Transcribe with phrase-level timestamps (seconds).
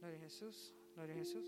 [0.00, 1.46] Gloria a Jesús, gloria Jesús.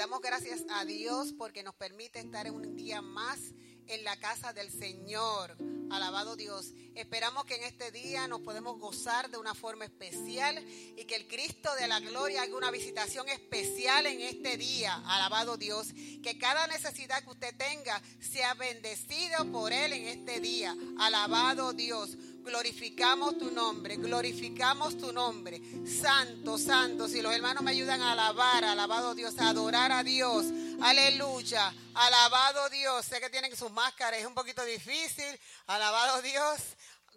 [0.00, 3.38] Damos gracias a Dios porque nos permite estar un día más
[3.86, 5.54] en la casa del Señor.
[5.90, 6.72] Alabado Dios.
[6.94, 10.64] Esperamos que en este día nos podemos gozar de una forma especial
[10.96, 15.02] y que el Cristo de la gloria haga una visitación especial en este día.
[15.04, 15.88] Alabado Dios.
[16.22, 20.74] Que cada necesidad que usted tenga sea bendecido por Él en este día.
[20.98, 22.16] Alabado Dios.
[22.42, 25.60] Glorificamos tu nombre, glorificamos tu nombre.
[25.86, 27.06] Santo, santo.
[27.06, 30.46] Si los hermanos me ayudan a alabar, alabado Dios, a adorar a Dios.
[30.80, 31.72] Aleluya.
[31.94, 33.04] Alabado Dios.
[33.06, 35.38] Sé que tienen sus máscaras, es un poquito difícil.
[35.66, 36.60] Alabado Dios.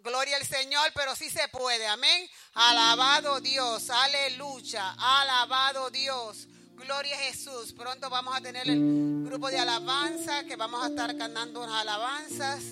[0.02, 1.86] Gloria al Señor, pero sí se puede.
[1.86, 2.28] Amén.
[2.52, 3.88] Alabado Dios.
[3.88, 4.94] Aleluya.
[4.98, 6.46] Alabado Dios.
[6.74, 7.72] Gloria a Jesús.
[7.72, 12.62] Pronto vamos a tener el grupo de alabanza que vamos a estar cantando unas alabanzas.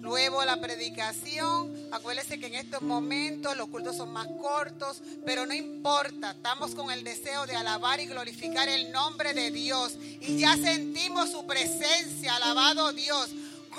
[0.00, 1.77] Luego la predicación.
[1.90, 6.32] Acuérdense que en estos momentos los cultos son más cortos, pero no importa.
[6.32, 9.96] Estamos con el deseo de alabar y glorificar el nombre de Dios.
[10.20, 12.36] Y ya sentimos su presencia.
[12.36, 13.30] Alabado Dios.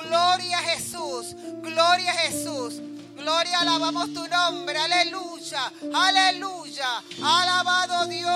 [0.04, 1.36] Gloria a Jesús.
[1.62, 2.82] Gloria a Jesús.
[3.16, 4.78] Gloria, alabamos tu nombre.
[4.80, 5.72] Aleluya.
[5.94, 7.04] Aleluya.
[7.22, 8.30] Alabado Dios.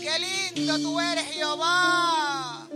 [0.00, 2.66] Qué lindo tú eres, Jehová.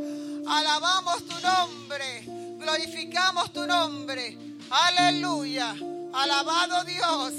[0.46, 2.24] Alabamos tu nombre.
[2.58, 4.55] Glorificamos tu nombre.
[4.70, 5.76] Aleluya.
[6.12, 7.32] Alabado Dios.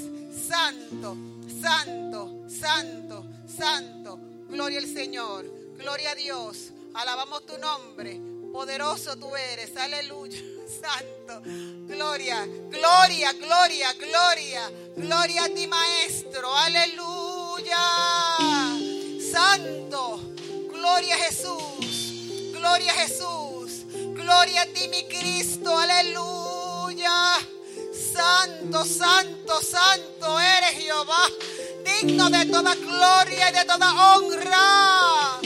[0.48, 1.16] Santo,
[1.60, 4.18] santo, santo, santo.
[4.48, 5.44] Gloria al Señor.
[5.76, 6.70] Gloria a Dios.
[6.94, 8.20] Alabamos tu nombre.
[8.52, 9.76] Poderoso tú eres.
[9.76, 10.38] Aleluya.
[10.68, 11.42] Santo.
[11.86, 14.70] Gloria, gloria, gloria, gloria.
[14.96, 16.54] Gloria a ti, Maestro.
[16.54, 17.78] Aleluya.
[19.32, 20.20] Santo.
[20.70, 22.52] Gloria a Jesús.
[22.52, 23.84] Gloria a Jesús.
[24.14, 25.76] Gloria a ti, mi Cristo.
[25.76, 26.47] Aleluya.
[27.92, 31.30] Santo, santo, santo eres Jehová.
[31.84, 35.38] Digno de toda gloria y de toda honra.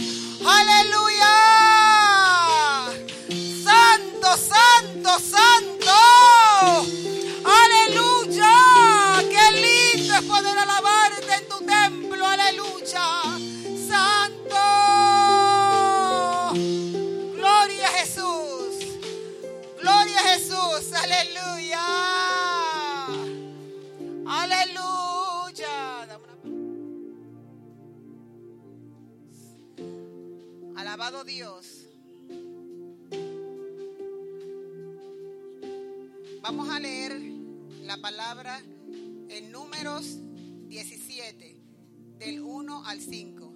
[0.45, 1.02] Aleluya.
[31.03, 31.89] Dios.
[36.41, 37.21] Vamos a leer
[37.83, 38.63] la palabra
[39.29, 40.19] en números
[40.69, 41.57] 17,
[42.21, 43.53] del 1 al 5.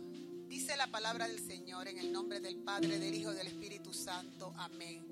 [0.48, 3.94] Dice la palabra del Señor en el nombre del Padre, del Hijo y del Espíritu
[3.94, 4.52] Santo.
[4.56, 5.06] Amén.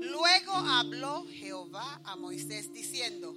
[0.00, 3.36] Luego habló Jehová a Moisés diciendo,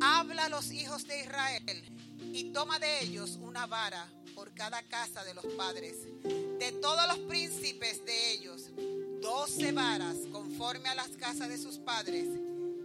[0.00, 1.84] habla a los hijos de Israel
[2.32, 5.94] y toma de ellos una vara por cada casa de los padres,
[6.58, 8.70] de todos los príncipes de ellos,
[9.20, 12.26] doce varas conforme a las casas de sus padres,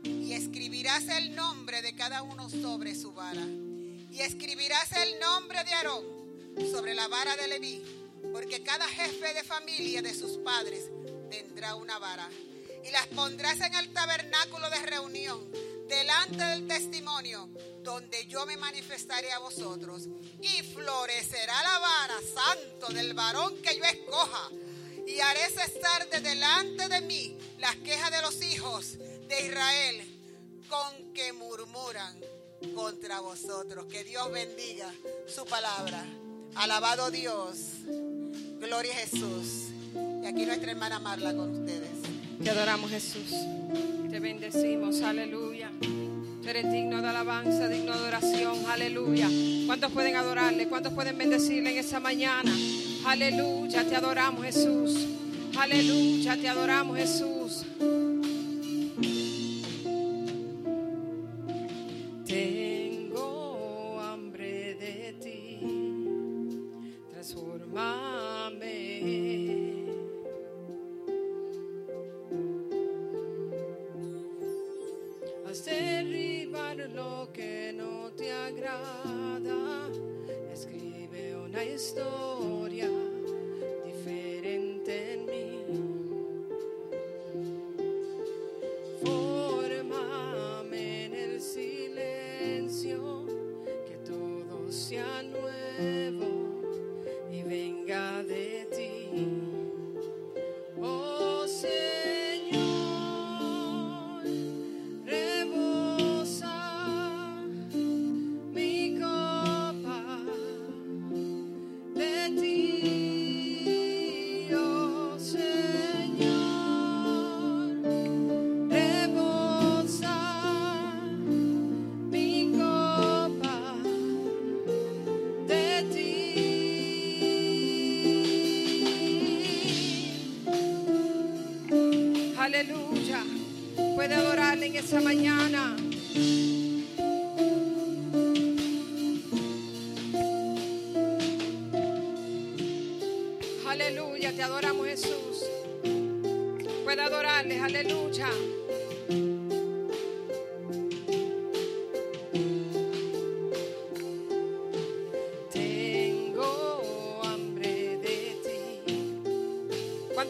[0.03, 3.45] y escribirás el nombre de cada uno sobre su vara,
[4.11, 6.03] y escribirás el nombre de Aarón
[6.71, 7.81] sobre la vara de Leví,
[8.33, 10.89] porque cada jefe de familia de sus padres
[11.29, 12.29] tendrá una vara,
[12.83, 15.39] y las pondrás en el tabernáculo de reunión
[15.91, 17.49] delante del testimonio,
[17.83, 20.07] donde yo me manifestaré a vosotros,
[20.41, 24.49] y florecerá la vara santo del varón que yo escoja,
[25.05, 28.97] y haré cesar de delante de mí las quejas de los hijos
[29.27, 32.17] de Israel, con que murmuran
[32.73, 33.85] contra vosotros.
[33.85, 34.89] Que Dios bendiga
[35.27, 36.05] su palabra.
[36.55, 37.57] Alabado Dios.
[38.59, 39.71] Gloria a Jesús.
[40.23, 41.89] Y aquí nuestra hermana Marla con ustedes.
[42.41, 43.31] Te adoramos Jesús.
[44.09, 45.01] Te bendecimos.
[45.01, 45.50] Aleluya.
[46.41, 48.65] Tú eres digno de alabanza, digno de oración.
[48.67, 49.29] Aleluya.
[49.67, 50.67] ¿Cuántos pueden adorarle?
[50.67, 52.51] ¿Cuántos pueden bendecirle en esa mañana?
[53.05, 53.83] Aleluya.
[53.87, 55.07] Te adoramos Jesús.
[55.55, 56.37] Aleluya.
[56.37, 57.40] Te adoramos Jesús.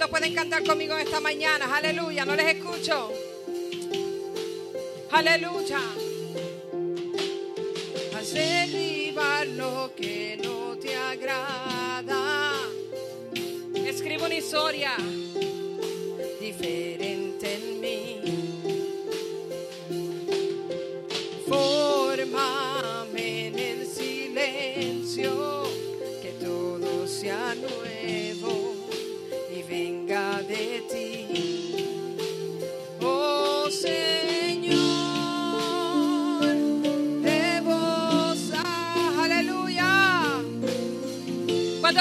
[0.01, 1.77] ¿Cuántos pueden cantar conmigo esta mañana?
[1.77, 3.11] Aleluya, no les escucho.
[5.11, 5.79] Aleluya.
[8.17, 12.51] Haz derribar lo que no te agrada.
[13.75, 14.93] Escribo una historia
[16.39, 18.40] diferente en mí.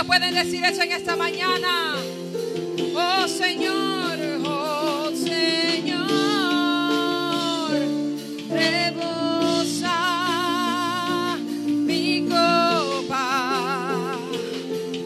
[0.01, 1.95] ¿Cuántos pueden decir eso en esta mañana?
[2.95, 6.01] Oh Señor, oh Señor,
[8.49, 9.99] rebosa
[11.67, 14.17] mi copa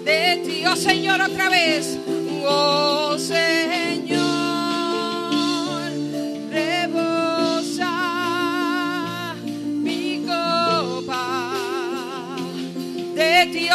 [0.04, 1.98] de ti, oh Señor, otra vez,
[2.46, 3.83] oh Señor,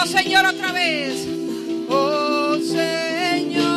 [0.06, 1.28] Señor, otra vez,
[1.90, 3.70] oh Señor,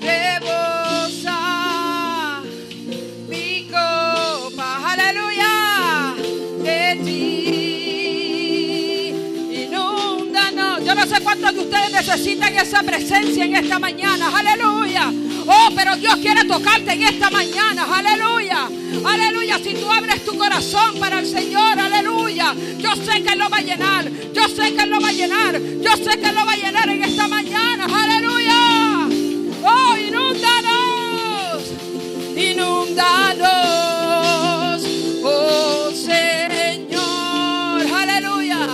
[0.00, 1.38] rebosa
[3.28, 6.14] mi copa, aleluya,
[6.62, 7.94] de ti.
[9.64, 10.84] Inúndanos.
[10.84, 15.10] Yo no sé cuántos de ustedes necesitan esa presencia en esta mañana, aleluya.
[15.46, 18.68] Oh, pero Dios quiere tocarte en esta mañana, aleluya.
[19.04, 22.54] Aleluya, si tú abres tu corazón para el Señor, aleluya.
[22.78, 23.60] Yo sé que Él lo va
[24.54, 27.26] sé que lo va a llenar, yo sé que lo va a llenar en esta
[27.28, 29.08] mañana, aleluya.
[29.64, 31.62] Oh, inúndanos,
[32.36, 33.46] inúndanos,
[35.24, 38.66] oh Señor, aleluya.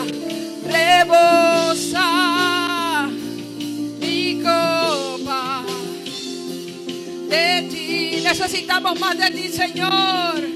[0.64, 2.08] Rebosa
[4.00, 5.64] mi copa.
[8.22, 9.48] Necesitamos más de ti.
[9.48, 10.47] Señor,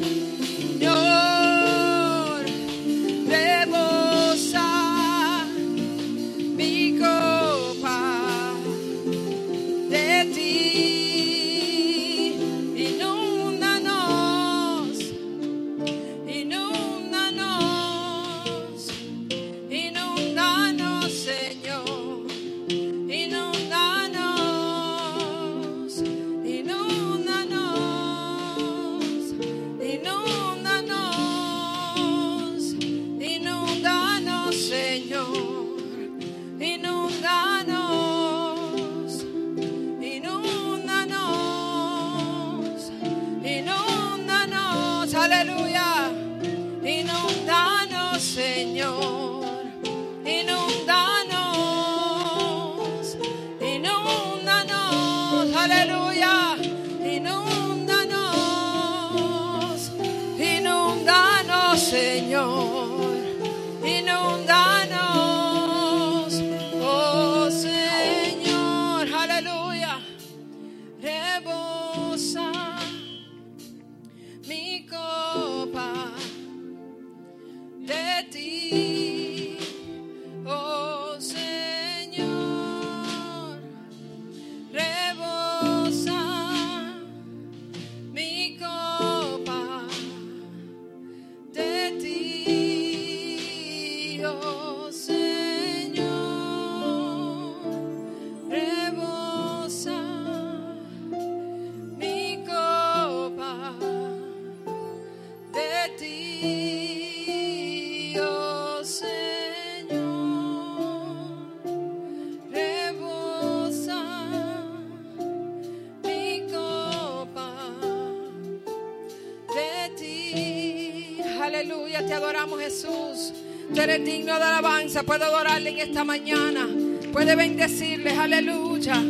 [125.07, 126.69] Puedo adorarle en esta mañana.
[127.13, 128.19] Puede bendecirles.
[128.19, 129.03] Aleluya.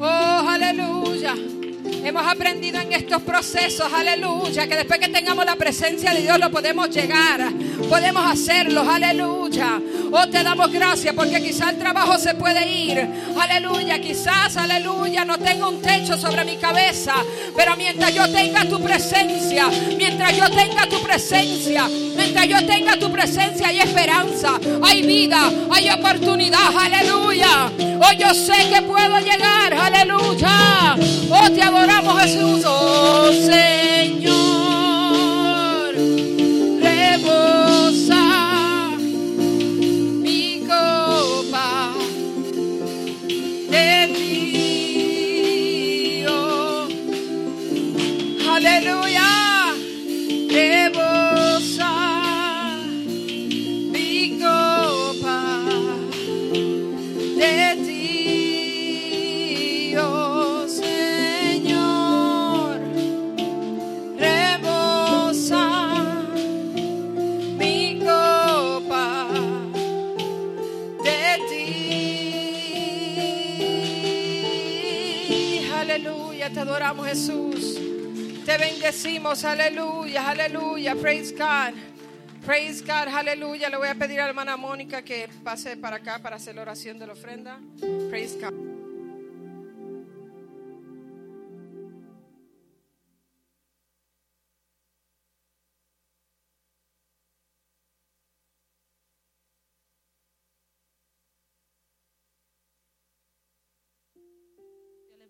[0.00, 1.34] Oh, aleluya.
[2.04, 6.50] Hemos aprendido en estos procesos, aleluya, que después que tengamos la presencia de Dios lo
[6.50, 7.50] podemos llegar,
[7.88, 9.80] podemos hacerlo, aleluya.
[10.12, 13.08] Oh, te damos gracias porque quizás el trabajo se puede ir,
[13.40, 17.14] aleluya, quizás, aleluya, no tengo un techo sobre mi cabeza,
[17.56, 23.10] pero mientras yo tenga tu presencia, mientras yo tenga tu presencia, mientras yo tenga tu
[23.10, 27.72] presencia hay esperanza, hay vida, hay oportunidad, aleluya.
[27.98, 30.96] Oh, yo sé que puedo llegar, aleluya.
[31.30, 34.53] Oh, te adoramos Jesús, oh Señor.
[76.74, 77.78] Adoramos Jesús,
[78.44, 81.72] te bendecimos, aleluya, aleluya, praise God.
[82.44, 83.70] Praise God, aleluya.
[83.70, 86.62] Le voy a pedir a la hermana Mónica que pase para acá para hacer la
[86.62, 87.60] oración de la ofrenda.
[88.10, 88.63] Praise God.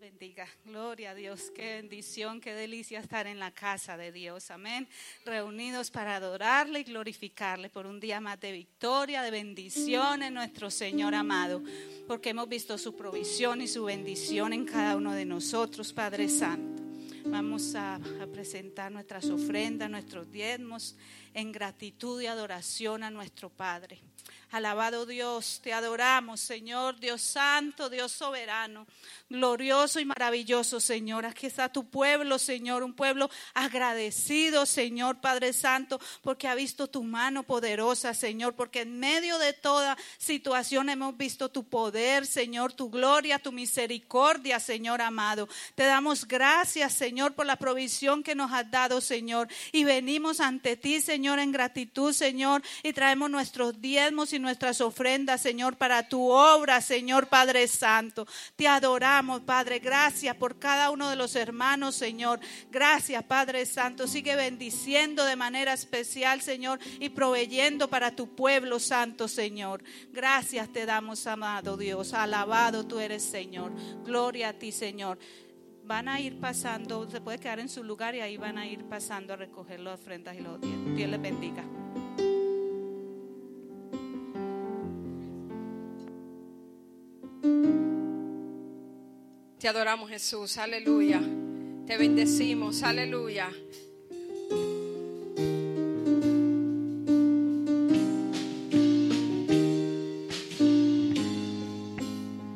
[0.05, 0.47] Bendiga.
[0.63, 1.51] Gloria a Dios.
[1.55, 4.51] Qué bendición, qué delicia estar en la casa de Dios.
[4.51, 4.87] Amén.
[5.25, 10.69] Reunidos para adorarle y glorificarle por un día más de victoria, de bendición en nuestro
[10.69, 11.63] Señor amado.
[12.07, 16.83] Porque hemos visto su provisión y su bendición en cada uno de nosotros, Padre Santo.
[17.25, 17.99] Vamos a,
[18.31, 20.95] presentar nuestras ofrendas, nuestros diezmos
[21.33, 23.99] en gratitud y adoración a nuestro Padre.
[24.55, 28.87] Alabado Dios, te adoramos, Señor, Dios santo, Dios soberano,
[29.29, 31.25] glorioso y maravilloso, Señor.
[31.25, 37.03] Aquí está tu pueblo, Señor, un pueblo agradecido, Señor, Padre Santo, porque ha visto tu
[37.03, 42.89] mano poderosa, Señor, porque en medio de toda situación hemos visto tu poder, Señor, tu
[42.89, 45.49] gloria, tu misericordia, Señor amado.
[45.75, 50.77] Te damos gracias, Señor, por la provisión que nos has dado, Señor, y venimos ante
[50.77, 56.29] ti, Señor, en gratitud, Señor, y traemos nuestros diezmos y nuestras ofrendas, Señor, para tu
[56.31, 58.25] obra, Señor Padre Santo.
[58.55, 59.79] Te adoramos, Padre.
[59.79, 62.39] Gracias por cada uno de los hermanos, Señor.
[62.71, 64.07] Gracias, Padre Santo.
[64.07, 69.83] Sigue bendiciendo de manera especial, Señor, y proveyendo para tu pueblo santo, Señor.
[70.11, 72.13] Gracias te damos, amado Dios.
[72.13, 73.73] Alabado tú eres, Señor.
[74.05, 75.19] Gloria a ti, Señor
[75.87, 78.85] van a ir pasando, se puede quedar en su lugar y ahí van a ir
[78.85, 80.95] pasando a recoger las ofrendas y los diezmos.
[80.95, 81.63] Dios les bendiga.
[89.59, 91.21] Te adoramos Jesús, aleluya.
[91.87, 93.49] Te bendecimos, aleluya.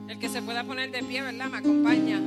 [0.07, 1.49] El que se pueda poner de pie, ¿verdad?
[1.49, 2.21] Me acompaña.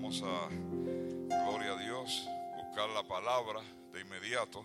[0.00, 0.48] Vamos a,
[1.44, 4.64] gloria a Dios, buscar la palabra de inmediato.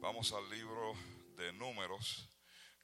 [0.00, 0.92] Vamos al libro
[1.38, 2.28] de números.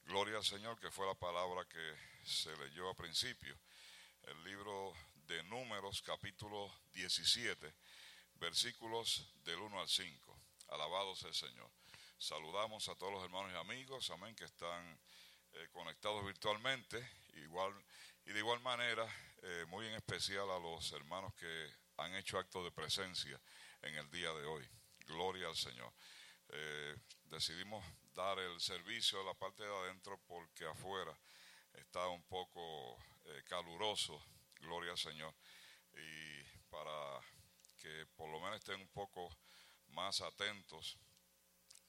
[0.03, 3.55] Gloria al Señor, que fue la palabra que se leyó a principio.
[4.23, 4.91] El libro
[5.27, 7.71] de números, capítulo 17,
[8.39, 10.35] versículos del 1 al 5.
[10.69, 11.69] Alabado sea el Señor.
[12.17, 14.99] Saludamos a todos los hermanos y amigos, amén, que están
[15.53, 17.07] eh, conectados virtualmente.
[17.35, 17.71] Igual,
[18.27, 19.07] y de igual manera,
[19.41, 23.39] eh, muy en especial a los hermanos que han hecho acto de presencia
[23.81, 24.69] en el día de hoy.
[25.05, 25.93] Gloria al Señor.
[26.49, 31.17] Eh, decidimos dar el servicio a la parte de adentro porque afuera
[31.73, 32.97] está un poco
[33.45, 34.21] caluroso.
[34.59, 35.33] Gloria al Señor.
[35.93, 37.21] Y para
[37.77, 39.29] que por lo menos estén un poco
[39.89, 40.97] más atentos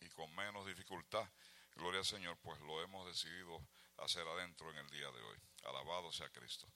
[0.01, 1.29] y con menos dificultad,
[1.75, 3.61] gloria al Señor, pues lo hemos decidido
[3.99, 5.39] hacer adentro en el día de hoy.
[5.65, 6.67] Alabado sea Cristo.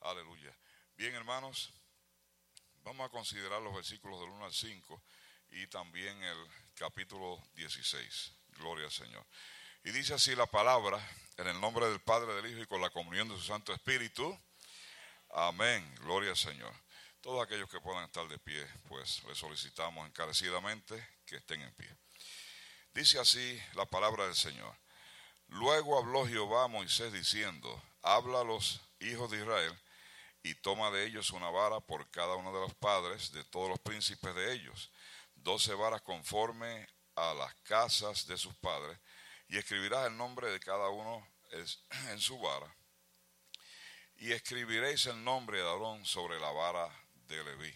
[0.00, 0.56] Aleluya.
[0.96, 1.72] Bien, hermanos,
[2.82, 5.02] vamos a considerar los versículos del 1 al 5
[5.50, 6.38] y también el
[6.74, 8.32] capítulo 16.
[8.58, 9.26] Gloria al Señor.
[9.84, 11.00] Y dice así la palabra,
[11.36, 14.38] en el nombre del Padre, del Hijo y con la comunión de su Santo Espíritu.
[15.30, 15.94] Amén.
[16.00, 16.72] Gloria al Señor.
[17.20, 21.94] Todos aquellos que puedan estar de pie, pues les solicitamos encarecidamente que estén en pie.
[22.92, 24.74] Dice así la palabra del Señor.
[25.50, 29.76] Luego habló Jehová a Moisés diciendo, habla a los hijos de Israel
[30.44, 33.80] y toma de ellos una vara por cada uno de los padres de todos los
[33.80, 34.90] príncipes de ellos,
[35.34, 38.96] doce varas conforme a las casas de sus padres,
[39.48, 41.26] y escribirás el nombre de cada uno
[42.10, 42.74] en su vara.
[44.18, 46.88] Y escribiréis el nombre de Aarón sobre la vara
[47.26, 47.74] de Leví,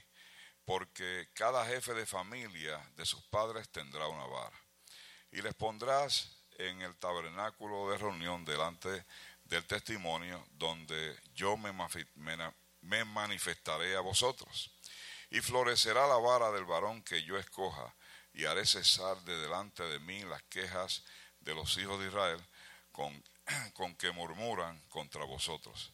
[0.65, 4.65] porque cada jefe de familia de sus padres tendrá una vara
[5.33, 9.05] y les pondrás en el tabernáculo de reunión delante
[9.45, 11.73] del testimonio donde yo me,
[13.05, 14.71] manifestaré a vosotros.
[15.31, 17.95] Y florecerá la vara del varón que yo escoja,
[18.33, 21.05] y haré cesar de delante de mí las quejas
[21.41, 22.45] de los hijos de Israel
[22.91, 23.25] con,
[23.75, 25.93] con que murmuran contra vosotros.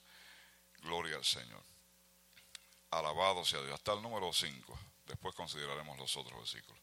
[0.79, 1.63] Gloria al Señor.
[2.91, 3.75] Alabado sea Dios.
[3.75, 4.79] Hasta el número 5.
[5.07, 6.81] Después consideraremos los otros versículos.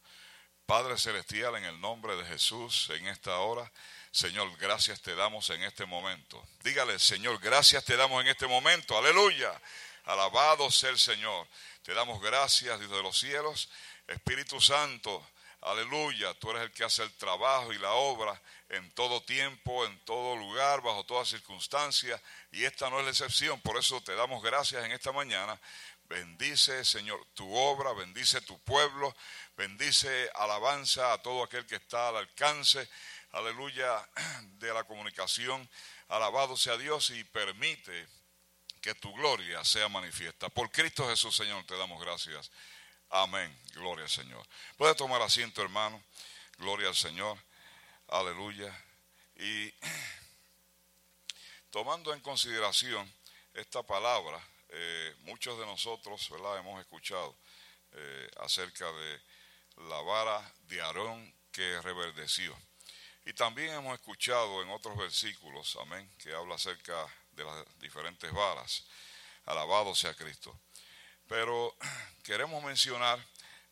[0.67, 3.71] Padre Celestial, en el nombre de Jesús, en esta hora,
[4.11, 6.45] Señor, gracias te damos en este momento.
[6.61, 8.97] Dígale, Señor, gracias te damos en este momento.
[8.97, 9.49] Aleluya.
[10.03, 11.47] Alabado sea el Señor.
[11.83, 13.69] Te damos gracias, Dios de los cielos.
[14.07, 15.25] Espíritu Santo,
[15.61, 16.33] aleluya.
[16.33, 20.35] Tú eres el que hace el trabajo y la obra en todo tiempo, en todo
[20.35, 22.21] lugar, bajo toda circunstancia.
[22.51, 23.61] Y esta no es la excepción.
[23.61, 25.57] Por eso te damos gracias en esta mañana.
[26.09, 29.13] Bendice, Señor, tu obra, bendice tu pueblo,
[29.57, 32.87] bendice alabanza a todo aquel que está al alcance,
[33.31, 34.07] aleluya,
[34.59, 35.67] de la comunicación.
[36.09, 38.07] Alabado sea Dios y permite
[38.79, 40.47] que tu gloria sea manifiesta.
[40.49, 42.51] Por Cristo Jesús, Señor, te damos gracias.
[43.09, 43.53] Amén.
[43.73, 44.45] Gloria al Señor.
[44.77, 46.01] Puede tomar asiento, hermano.
[46.57, 47.37] Gloria al Señor.
[48.09, 48.71] Aleluya.
[49.37, 49.73] Y
[51.71, 53.11] tomando en consideración
[53.53, 54.39] esta palabra,
[54.69, 56.59] eh, muchos de nosotros ¿verdad?
[56.59, 57.35] hemos escuchado
[57.93, 59.21] eh, acerca de
[59.77, 62.57] la vara de Aarón que reverdeció.
[63.25, 66.95] Y también hemos escuchado en otros versículos, amén, que habla acerca
[67.31, 68.85] de las diferentes varas.
[69.45, 70.57] Alabado sea Cristo.
[71.27, 71.75] Pero
[72.23, 73.19] queremos mencionar,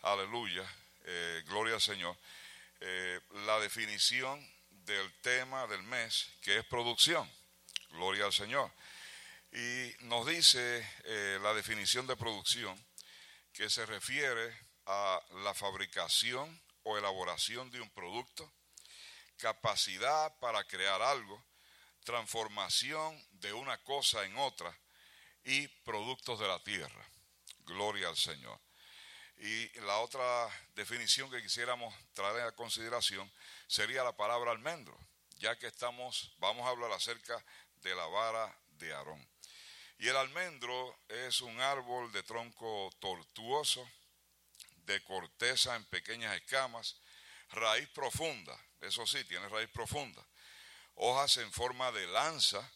[0.02, 0.64] aleluya,
[1.06, 2.18] eh, gloria al Señor,
[3.48, 4.46] la definición
[4.86, 7.30] del tema del mes, que es producción.
[7.90, 8.72] Gloria al Señor.
[9.52, 12.78] Y nos dice eh, la definición de producción
[13.54, 14.54] que se refiere
[14.86, 18.52] a la fabricación o elaboración de un producto,
[19.38, 21.44] capacidad para crear algo,
[22.04, 24.78] transformación de una cosa en otra
[25.44, 27.10] y productos de la tierra.
[27.60, 28.60] Gloria al Señor.
[29.38, 33.30] Y la otra definición que quisiéramos traer a consideración
[33.68, 34.98] sería la palabra almendro,
[35.38, 37.44] ya que estamos, vamos a hablar acerca
[37.82, 39.28] de la vara de Aarón.
[39.98, 43.90] Y el almendro es un árbol de tronco tortuoso,
[44.86, 46.98] de corteza en pequeñas escamas,
[47.50, 50.26] raíz profunda, eso sí, tiene raíz profunda,
[50.96, 52.72] hojas en forma de lanza,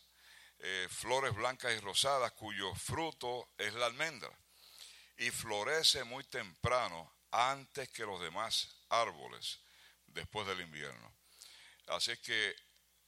[0.60, 4.32] eh, flores blancas y rosadas cuyo fruto es la almendra
[5.18, 9.60] y florece muy temprano antes que los demás árboles
[10.08, 11.16] después del invierno.
[11.88, 12.56] Así es que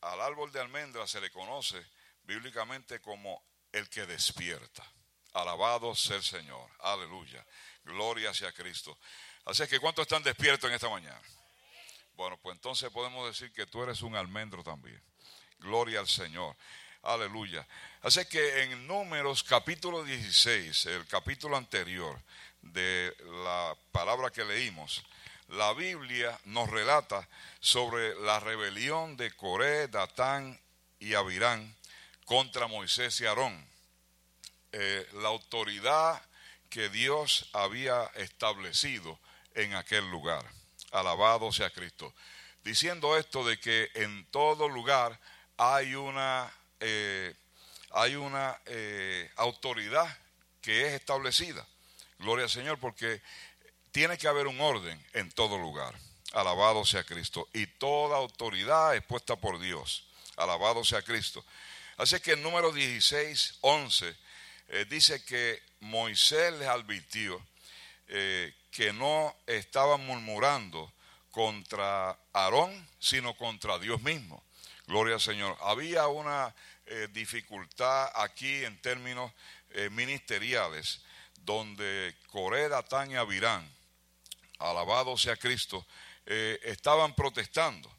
[0.02, 1.86] al árbol de almendra se le conoce
[2.24, 4.84] bíblicamente como el que despierta.
[5.34, 6.70] Alabado sea el Señor.
[6.80, 7.46] Aleluya.
[7.84, 8.98] Gloria sea Cristo.
[9.46, 11.22] Así que, ¿cuántos están despiertos en esta mañana?
[12.15, 15.02] Bueno, pues entonces podemos decir que tú eres un almendro también.
[15.60, 16.56] Gloria al Señor.
[17.04, 17.67] Aleluya.
[18.04, 22.22] Así que en Números capítulo 16, el capítulo anterior
[22.62, 25.04] de la palabra que leímos,
[25.48, 27.28] la Biblia nos relata
[27.60, 30.60] sobre la rebelión de Coré, Datán
[31.00, 31.76] y Abirán
[32.26, 33.67] contra Moisés y Aarón.
[34.72, 36.22] Eh, la autoridad
[36.72, 39.20] que Dios había establecido
[39.54, 40.44] en aquel lugar.
[40.92, 42.12] Alabado sea Cristo.
[42.64, 45.20] Diciendo esto de que en todo lugar
[45.58, 47.36] hay una, eh,
[47.92, 50.18] hay una eh, autoridad
[50.62, 51.68] que es establecida.
[52.20, 53.22] Gloria al Señor, porque
[53.92, 55.94] tiene que haber un orden en todo lugar.
[56.32, 57.50] Alabado sea Cristo.
[57.54, 60.06] Y toda autoridad es puesta por Dios.
[60.38, 61.44] Alabado sea Cristo.
[61.98, 64.16] Así que el número 16, 11
[64.70, 67.41] eh, dice que Moisés les advirtió
[68.08, 70.91] eh, que no estaban murmurando
[71.32, 74.44] contra Aarón, sino contra Dios mismo.
[74.88, 75.58] Gloria al Señor.
[75.62, 76.54] Había una
[76.86, 79.32] eh, dificultad aquí en términos
[79.91, 81.02] ministeriales,
[81.46, 83.65] donde Coré, Datán y Abirán,
[84.60, 85.88] alabado sea Cristo,
[86.26, 87.89] estaban protestando.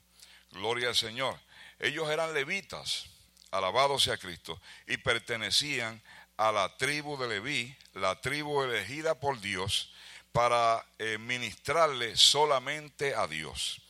[0.51, 1.41] Gloria al Señor.
[1.79, 3.07] Ellos eran levitas,
[3.51, 6.01] alabado sea Cristo, y pertenecían
[6.37, 9.93] a la tribu de Leví, la tribu elegida por Dios,
[10.33, 13.81] para eh, ministrarle solamente a Dios.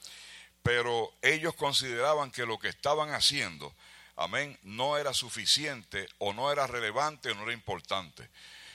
[0.63, 3.73] Pero ellos consideraban que lo que estaban haciendo,
[4.17, 8.29] amén, no era suficiente o no era relevante o no era importante.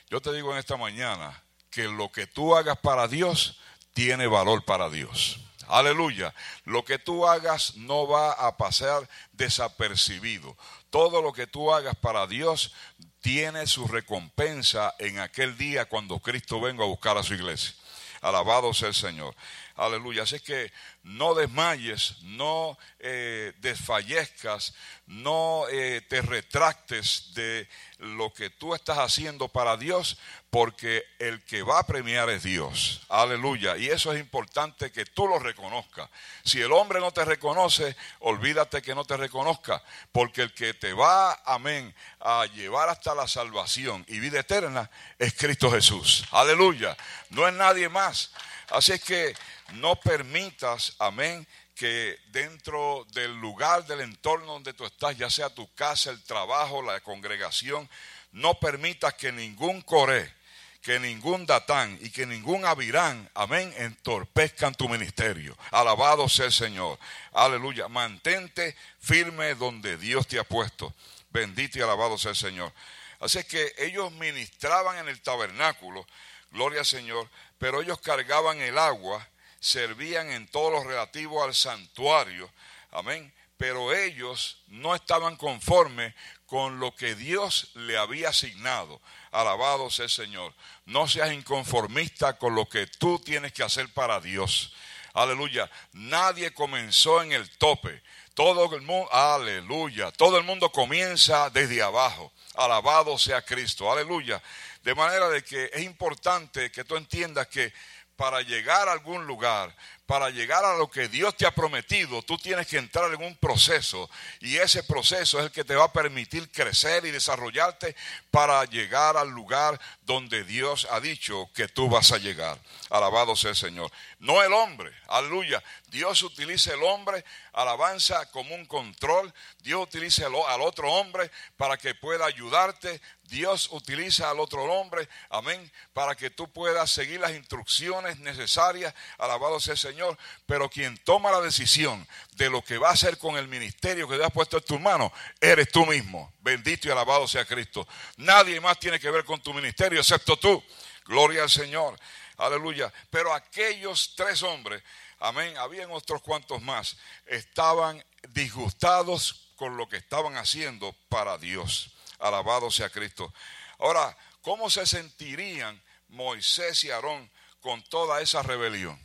[0.10, 3.60] Yo te digo en esta mañana que lo que tú hagas para Dios
[3.93, 5.39] tiene valor para Dios.
[5.67, 6.34] Aleluya.
[6.63, 10.56] Lo que tú hagas no va a pasar desapercibido.
[10.89, 12.73] Todo lo que tú hagas para Dios
[13.21, 17.73] tiene su recompensa en aquel día cuando Cristo venga a buscar a su iglesia.
[18.21, 19.36] Alabado sea el Señor.
[19.75, 20.23] Aleluya.
[20.23, 20.71] Así que
[21.08, 24.74] no desmayes, no eh, desfallezcas,
[25.06, 30.17] no eh, te retractes de lo que tú estás haciendo para Dios,
[30.50, 33.02] porque el que va a premiar es Dios.
[33.08, 33.78] Aleluya.
[33.78, 36.10] Y eso es importante que tú lo reconozcas.
[36.43, 40.91] Si el hombre no te reconoce, olvídate que no te reconozca, porque el que te
[40.91, 46.26] va, amén, a llevar hasta la salvación y vida eterna es Cristo Jesús.
[46.32, 46.98] Aleluya.
[47.30, 48.32] No es nadie más.
[48.70, 49.34] Así es que
[49.74, 55.71] no permitas, amén, que dentro del lugar, del entorno donde tú estás, ya sea tu
[55.75, 57.88] casa, el trabajo, la congregación,
[58.31, 60.33] no permitas que ningún Coré,
[60.81, 65.57] que ningún Datán y que ningún Abirán, amén, entorpezcan tu ministerio.
[65.71, 66.97] Alabado sea el Señor.
[67.33, 67.88] Aleluya.
[67.88, 70.93] Mantente firme donde Dios te ha puesto.
[71.29, 72.71] Bendito y alabado sea el Señor.
[73.19, 76.05] Así que ellos ministraban en el tabernáculo,
[76.51, 79.27] gloria al Señor, pero ellos cargaban el agua
[79.67, 82.49] servían en todo lo relativo al santuario.
[82.91, 83.34] Amén.
[83.58, 86.13] Pero ellos no estaban conformes
[86.45, 89.01] con lo que Dios le había asignado.
[89.32, 90.53] Alabado sea el Señor.
[90.86, 94.73] No seas inconformista con lo que tú tienes que hacer para Dios.
[95.13, 95.69] Aleluya.
[95.93, 98.01] Nadie comenzó en el tope.
[98.34, 100.12] Todo el mundo, aleluya.
[100.12, 102.32] Todo el mundo comienza desde abajo.
[102.53, 103.91] Alabado sea Cristo.
[103.91, 104.41] Aleluya.
[104.84, 107.73] De manera de que es importante que tú entiendas que
[108.17, 109.73] para llegar a algún lugar,
[110.08, 113.36] para llegar a lo que Dios te ha prometido, tú tienes que entrar en un
[113.36, 117.95] proceso y ese proceso es el que te va a permitir crecer y desarrollarte
[118.32, 122.58] para llegar al lugar donde Dios ha dicho que tú vas a llegar.
[122.89, 123.91] Alabado sea el Señor.
[124.19, 125.62] No el hombre, aleluya.
[125.89, 129.34] Dios utiliza el hombre, alabanza como un control.
[129.60, 133.01] Dios utiliza al otro hombre para que pueda ayudarte.
[133.27, 138.93] Dios utiliza al otro hombre, amén, para que tú puedas seguir las instrucciones necesarias.
[139.17, 143.17] Alabado sea el Señor pero quien toma la decisión de lo que va a hacer
[143.17, 145.11] con el ministerio que Dios ha puesto en tus manos,
[145.41, 146.33] eres tú mismo.
[146.39, 147.87] Bendito y alabado sea Cristo.
[148.17, 150.63] Nadie más tiene que ver con tu ministerio excepto tú.
[151.05, 151.99] Gloria al Señor.
[152.37, 152.93] Aleluya.
[153.09, 154.83] Pero aquellos tres hombres,
[155.19, 161.96] amén, habían otros cuantos más, estaban disgustados con lo que estaban haciendo para Dios.
[162.19, 163.34] Alabado sea Cristo.
[163.80, 167.30] Ahora, ¿cómo se sentirían Moisés y Aarón
[167.62, 168.99] con toda esa rebelión?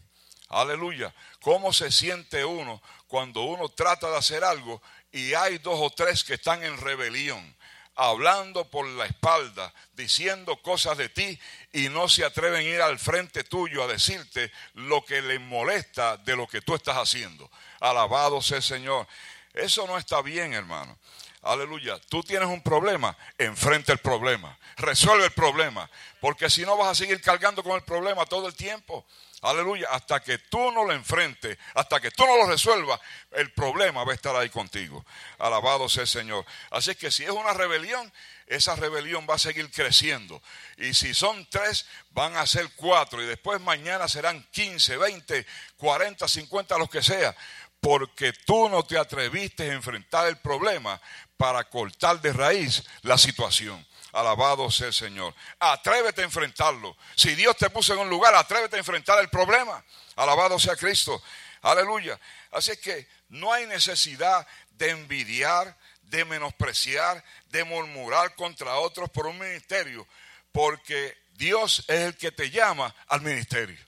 [0.49, 1.15] Aleluya.
[1.41, 6.25] ¿Cómo se siente uno cuando uno trata de hacer algo y hay dos o tres
[6.25, 7.57] que están en rebelión?
[7.95, 11.39] hablando por la espalda, diciendo cosas de ti
[11.73, 16.17] y no se atreven a ir al frente tuyo a decirte lo que les molesta
[16.17, 17.51] de lo que tú estás haciendo.
[17.81, 19.07] Alabado sea el Señor.
[19.55, 20.99] Eso no está bien, hermano.
[21.43, 21.99] Aleluya.
[22.09, 24.57] Tú tienes un problema, enfrenta el problema.
[24.77, 25.91] Resuelve el problema.
[26.21, 29.05] Porque si no vas a seguir cargando con el problema todo el tiempo.
[29.41, 29.89] Aleluya.
[29.91, 33.01] Hasta que tú no lo enfrentes, hasta que tú no lo resuelvas,
[33.33, 35.05] el problema va a estar ahí contigo.
[35.39, 36.47] Alabado sea el Señor.
[36.71, 38.13] Así que si es una rebelión,
[38.47, 40.41] esa rebelión va a seguir creciendo.
[40.77, 43.21] Y si son tres, van a ser cuatro.
[43.21, 45.45] Y después mañana serán quince, veinte,
[45.77, 47.35] cuarenta, cincuenta, los que sea.
[47.83, 51.01] Porque tú no te atreviste a enfrentar el problema
[51.37, 53.85] para cortar de raíz la situación.
[54.13, 55.35] Alabado sea el Señor.
[55.59, 56.97] Atrévete a enfrentarlo.
[57.17, 59.85] Si Dios te puso en un lugar, atrévete a enfrentar el problema.
[60.15, 61.21] Alabado sea Cristo.
[61.63, 62.21] Aleluya.
[62.53, 69.41] Así que no hay necesidad de envidiar, de menospreciar, de murmurar contra otros por un
[69.41, 70.07] ministerio,
[70.53, 73.85] porque Dios es el que te llama al ministerio.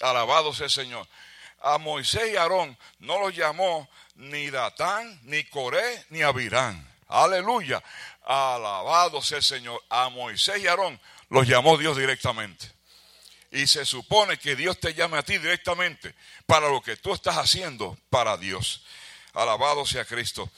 [0.00, 1.08] Alabado sea el Señor.
[1.60, 6.88] A Moisés y Aarón no los llamó ni Datán, ni Coré, ni Abirán.
[7.08, 7.82] Aleluya.
[8.24, 9.82] Alabado sea el Señor.
[9.88, 12.70] A Moisés y Aarón los llamó Dios directamente.
[13.50, 16.14] Y se supone que Dios te llame a ti directamente
[16.46, 18.84] para lo que tú estás haciendo para Dios.
[19.32, 20.50] Alabado sea Cristo.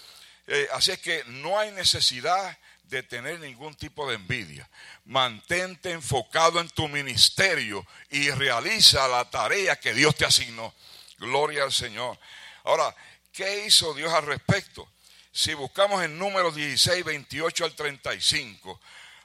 [0.46, 4.68] Eh, así es que no hay necesidad de tener ningún tipo de envidia.
[5.06, 10.74] Mantente enfocado en tu ministerio y realiza la tarea que Dios te asignó.
[11.22, 12.18] Gloria al Señor.
[12.64, 12.94] Ahora,
[13.32, 14.87] ¿Qué hizo Dios al respecto?
[15.32, 18.78] Si buscamos en números 16, 28 al 35,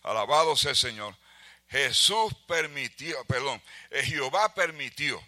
[0.03, 1.13] alabado sea el Señor,
[1.69, 5.21] Jesús permitió, perdón, eh, Jehová permitió,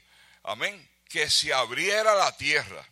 [0.44, 2.88] amén, que se abriera la tierra,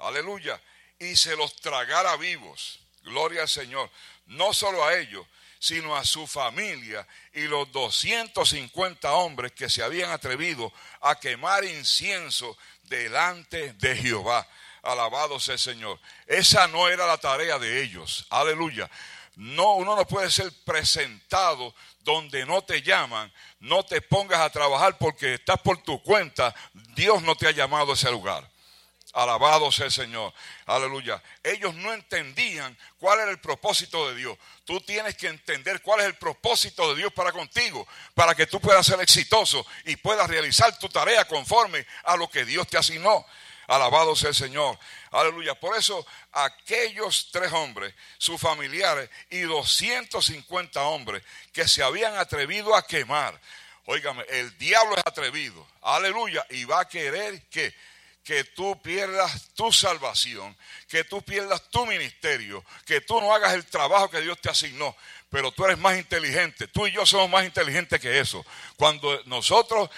[0.00, 0.60] aleluya,
[0.98, 3.88] y se los tragara vivos, gloria al Señor,
[4.26, 5.24] no solo a ellos,
[5.60, 12.56] sino a su familia y los 250 hombres que se habían atrevido a quemar incienso
[12.88, 14.46] delante de Jehová.
[14.82, 15.98] Alabado sea el Señor.
[16.26, 18.26] Esa no era la tarea de ellos.
[18.30, 18.90] Aleluya.
[19.36, 23.32] No, uno no puede ser presentado donde no te llaman.
[23.60, 26.54] No te pongas a trabajar porque estás por tu cuenta.
[26.94, 28.48] Dios no te ha llamado a ese lugar.
[29.14, 30.32] Alabado sea el Señor.
[30.66, 31.22] Aleluya.
[31.42, 34.38] Ellos no entendían cuál era el propósito de Dios.
[34.64, 38.60] Tú tienes que entender cuál es el propósito de Dios para contigo, para que tú
[38.60, 43.24] puedas ser exitoso y puedas realizar tu tarea conforme a lo que Dios te asignó.
[43.66, 44.78] Alabado sea el Señor.
[45.10, 45.54] Aleluya.
[45.54, 52.86] Por eso aquellos tres hombres, sus familiares y 250 hombres que se habían atrevido a
[52.86, 53.38] quemar.
[53.84, 55.66] Óigame, el diablo es atrevido.
[55.82, 56.46] Aleluya.
[56.50, 57.74] Y va a querer que
[58.28, 60.54] que tú pierdas tu salvación,
[60.86, 64.94] que tú pierdas tu ministerio, que tú no hagas el trabajo que Dios te asignó
[65.30, 66.68] pero tú eres más inteligente.
[66.68, 68.44] Tú y yo somos más inteligentes que eso.
[68.76, 69.90] Cuando nosotros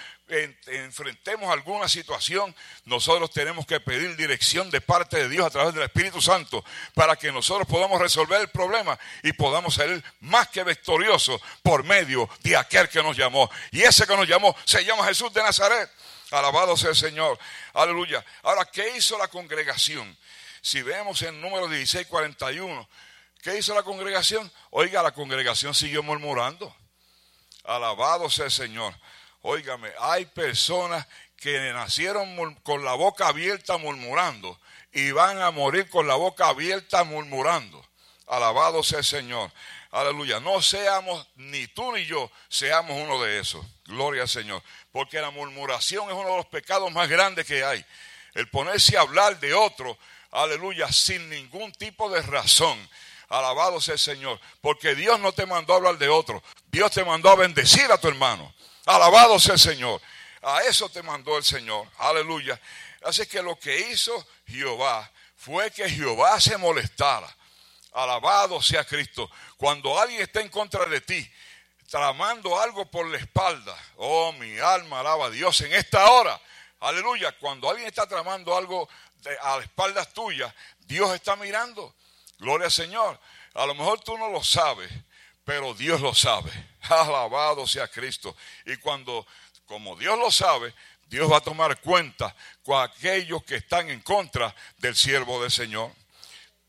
[0.67, 2.53] enfrentemos alguna situación,
[2.85, 6.63] nosotros tenemos que pedir dirección de parte de Dios a través del Espíritu Santo
[6.93, 12.29] para que nosotros podamos resolver el problema y podamos salir más que victoriosos por medio
[12.43, 13.49] de aquel que nos llamó.
[13.71, 15.89] Y ese que nos llamó se llama Jesús de Nazaret.
[16.31, 17.37] Alabado sea el Señor.
[17.73, 18.25] Aleluya.
[18.43, 20.17] Ahora, ¿qué hizo la congregación?
[20.61, 22.87] Si vemos en número 1641,
[23.41, 24.51] ¿Qué hizo la congregación?
[24.69, 26.75] Oiga, la congregación siguió murmurando.
[27.63, 28.93] Alabado sea el Señor.
[29.41, 34.59] Óigame, hay personas que nacieron con la boca abierta murmurando
[34.93, 37.83] y van a morir con la boca abierta murmurando.
[38.27, 39.51] Alabado sea el Señor.
[39.89, 40.39] Aleluya.
[40.39, 43.65] No seamos, ni tú ni yo, seamos uno de esos.
[43.85, 44.61] Gloria al Señor.
[44.91, 47.85] Porque la murmuración es uno de los pecados más grandes que hay.
[48.33, 49.97] El ponerse a hablar de otro,
[50.31, 52.77] aleluya, sin ningún tipo de razón.
[53.29, 54.39] Alabado sea el Señor.
[54.59, 56.43] Porque Dios no te mandó a hablar de otro.
[56.67, 58.53] Dios te mandó a bendecir a tu hermano.
[58.85, 60.01] Alabado sea el Señor.
[60.41, 61.87] A eso te mandó el Señor.
[61.97, 62.59] Aleluya.
[63.03, 67.33] Así que lo que hizo Jehová fue que Jehová se molestara.
[67.93, 69.29] Alabado sea Cristo.
[69.57, 71.31] Cuando alguien está en contra de ti,
[71.91, 73.77] tramando algo por la espalda.
[73.97, 76.39] Oh, mi alma alaba a Dios en esta hora.
[76.79, 77.33] Aleluya.
[77.37, 78.87] Cuando alguien está tramando algo
[79.41, 81.93] a la espalda tuya, Dios está mirando.
[82.39, 83.19] Gloria al Señor.
[83.53, 84.89] A lo mejor tú no lo sabes,
[85.43, 86.49] pero Dios lo sabe.
[86.89, 88.37] Alabado sea Cristo.
[88.65, 89.27] Y cuando,
[89.65, 90.73] como Dios lo sabe,
[91.07, 92.33] Dios va a tomar cuenta
[92.63, 95.91] con aquellos que están en contra del siervo del Señor.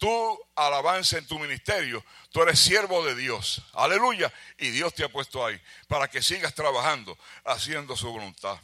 [0.02, 3.62] Tú alabanza en tu ministerio, tú eres siervo de Dios.
[3.72, 4.32] Aleluya.
[4.58, 8.58] Y Dios te ha puesto ahí para que sigas trabajando, haciendo su voluntad.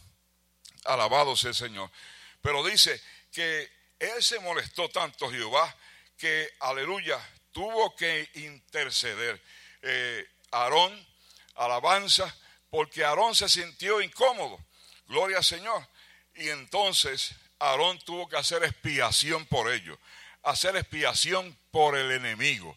[0.85, 1.93] Alabado sea el Señor.
[2.43, 3.71] Pero dice que
[4.01, 5.73] Él se molestó tanto, Jehová,
[6.17, 7.21] que, aleluya,
[7.53, 9.41] tuvo que interceder.
[9.83, 11.07] Eh, Aarón,
[11.55, 12.37] alabanza,
[12.69, 14.59] porque Aarón se sintió incómodo.
[15.07, 15.87] Gloria al Señor.
[16.35, 20.01] Y entonces Aarón tuvo que hacer expiación por ello.
[20.51, 22.77] Hacer expiación por el enemigo.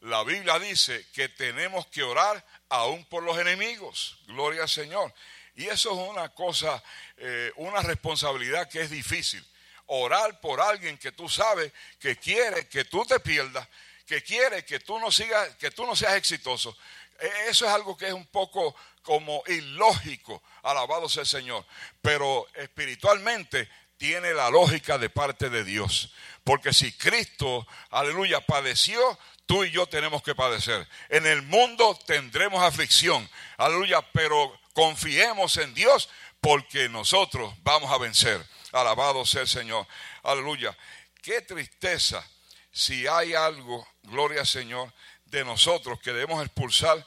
[0.00, 4.18] La Biblia dice que tenemos que orar aún por los enemigos.
[4.26, 5.14] Gloria al Señor.
[5.54, 6.82] Y eso es una cosa,
[7.16, 9.44] eh, una responsabilidad que es difícil.
[9.86, 13.66] Orar por alguien que tú sabes que quiere que tú te pierdas,
[14.06, 16.76] que quiere que tú no sigas, que tú no seas exitoso.
[17.20, 21.64] E, eso es algo que es un poco como ilógico, alabado sea el Señor.
[22.02, 26.12] Pero espiritualmente tiene la lógica de parte de Dios.
[26.42, 30.86] Porque si Cristo, aleluya, padeció, tú y yo tenemos que padecer.
[31.08, 36.08] En el mundo tendremos aflicción, aleluya, pero confiemos en Dios
[36.40, 38.44] porque nosotros vamos a vencer.
[38.72, 39.86] Alabado sea el Señor.
[40.22, 40.76] Aleluya.
[41.22, 42.22] Qué tristeza
[42.70, 44.92] si hay algo, gloria al Señor,
[45.24, 47.06] de nosotros que debemos expulsar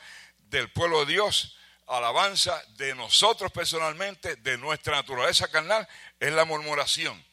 [0.50, 1.58] del pueblo de Dios,
[1.88, 5.88] alabanza de nosotros personalmente, de nuestra naturaleza carnal,
[6.20, 7.24] es la murmuración.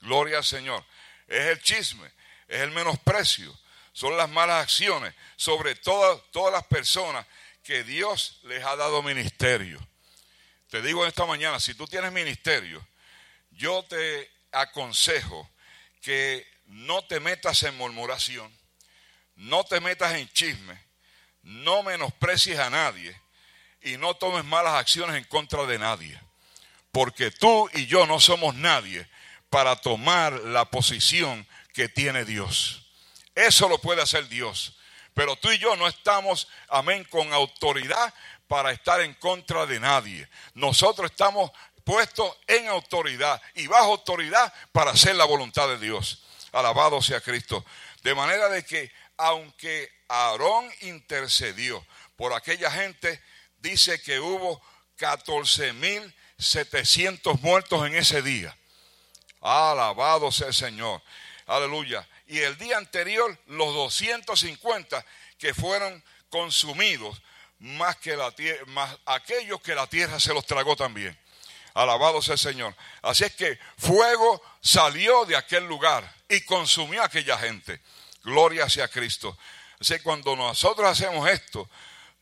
[0.00, 0.84] Gloria al Señor.
[1.26, 2.10] Es el chisme,
[2.46, 3.56] es el menosprecio,
[3.92, 7.26] son las malas acciones sobre todas, todas las personas
[7.62, 9.84] que Dios les ha dado ministerio.
[10.68, 12.86] Te digo esta mañana, si tú tienes ministerio,
[13.50, 15.50] yo te aconsejo
[16.00, 18.52] que no te metas en murmuración,
[19.34, 20.80] no te metas en chisme,
[21.42, 23.20] no menosprecies a nadie
[23.82, 26.20] y no tomes malas acciones en contra de nadie.
[26.96, 29.06] Porque tú y yo no somos nadie
[29.50, 32.86] para tomar la posición que tiene Dios.
[33.34, 34.78] Eso lo puede hacer Dios.
[35.12, 38.14] Pero tú y yo no estamos, amén, con autoridad
[38.48, 40.26] para estar en contra de nadie.
[40.54, 41.50] Nosotros estamos
[41.84, 46.24] puestos en autoridad y bajo autoridad para hacer la voluntad de Dios.
[46.50, 47.62] Alabado sea Cristo.
[48.04, 51.86] De manera de que aunque Aarón intercedió
[52.16, 53.22] por aquella gente,
[53.58, 54.62] dice que hubo
[56.38, 58.56] 14.700 muertos en ese día.
[59.40, 61.02] Alabado sea el Señor.
[61.46, 62.06] Aleluya.
[62.26, 65.04] Y el día anterior, los 250
[65.38, 67.22] que fueron consumidos,
[67.58, 71.16] más que la tierra, más aquellos que la tierra se los tragó también.
[71.74, 72.74] Alabado sea el Señor.
[73.02, 77.80] Así es que fuego salió de aquel lugar y consumió a aquella gente.
[78.22, 79.36] Gloria sea Cristo.
[79.78, 81.68] Así que cuando nosotros hacemos esto,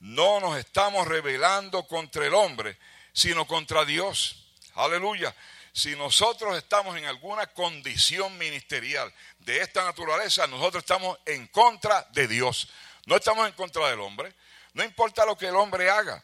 [0.01, 2.77] no nos estamos rebelando contra el hombre,
[3.15, 4.45] sino contra Dios.
[4.75, 5.35] Aleluya.
[5.73, 12.29] Si nosotros estamos en alguna condición ministerial de esta naturaleza, nosotros estamos en contra de
[12.29, 12.69] Dios.
[13.07, 14.35] No estamos en contra del hombre.
[14.73, 16.23] No importa lo que el hombre haga.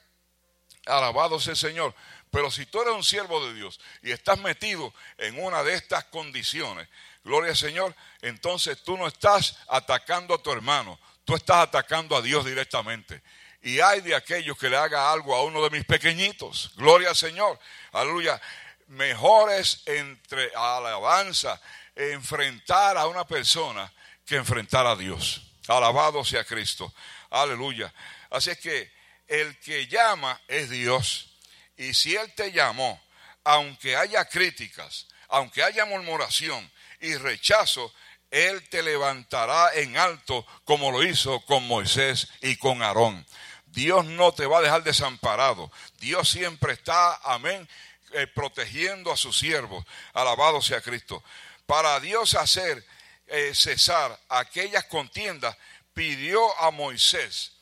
[0.86, 1.94] Alabado sea el Señor.
[2.30, 6.04] Pero si tú eres un siervo de Dios y estás metido en una de estas
[6.04, 6.88] condiciones,
[7.24, 12.22] gloria al Señor, entonces tú no estás atacando a tu hermano, tú estás atacando a
[12.22, 13.20] Dios directamente.
[13.62, 16.72] Y hay de aquellos que le haga algo a uno de mis pequeñitos.
[16.76, 17.58] Gloria al Señor.
[17.92, 18.40] Aleluya.
[18.86, 21.60] Mejores entre alabanza
[21.94, 23.92] enfrentar a una persona
[24.24, 25.42] que enfrentar a Dios.
[25.68, 26.92] Alabado sea Cristo.
[27.30, 27.92] Aleluya.
[28.30, 28.90] Así es que
[29.28, 31.30] el que llama es Dios.
[31.76, 33.00] Y si Él te llamó,
[33.44, 37.92] aunque haya críticas, aunque haya murmuración y rechazo,
[38.30, 43.24] Él te levantará en alto como lo hizo con Moisés y con Aarón.
[43.72, 45.70] Dios no te va a dejar desamparado.
[45.98, 47.68] Dios siempre está, amén,
[48.12, 49.84] eh, protegiendo a sus siervos.
[50.12, 51.22] Alabado sea Cristo.
[51.66, 52.84] Para Dios hacer
[53.28, 55.56] eh, cesar aquellas contiendas,
[55.94, 57.52] pidió a Moisés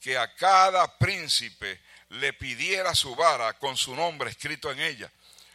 [0.00, 5.10] que a cada príncipe le pidiera su vara con su nombre escrito en ella.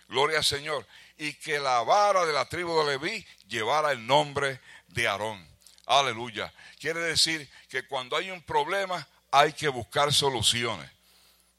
[0.10, 0.86] Gloria al Señor.
[1.18, 5.48] Y que la vara de la tribu de Leví llevara el nombre de Aarón.
[5.86, 6.52] Aleluya.
[6.80, 10.90] Quiere decir que cuando hay un problema, hay que buscar soluciones.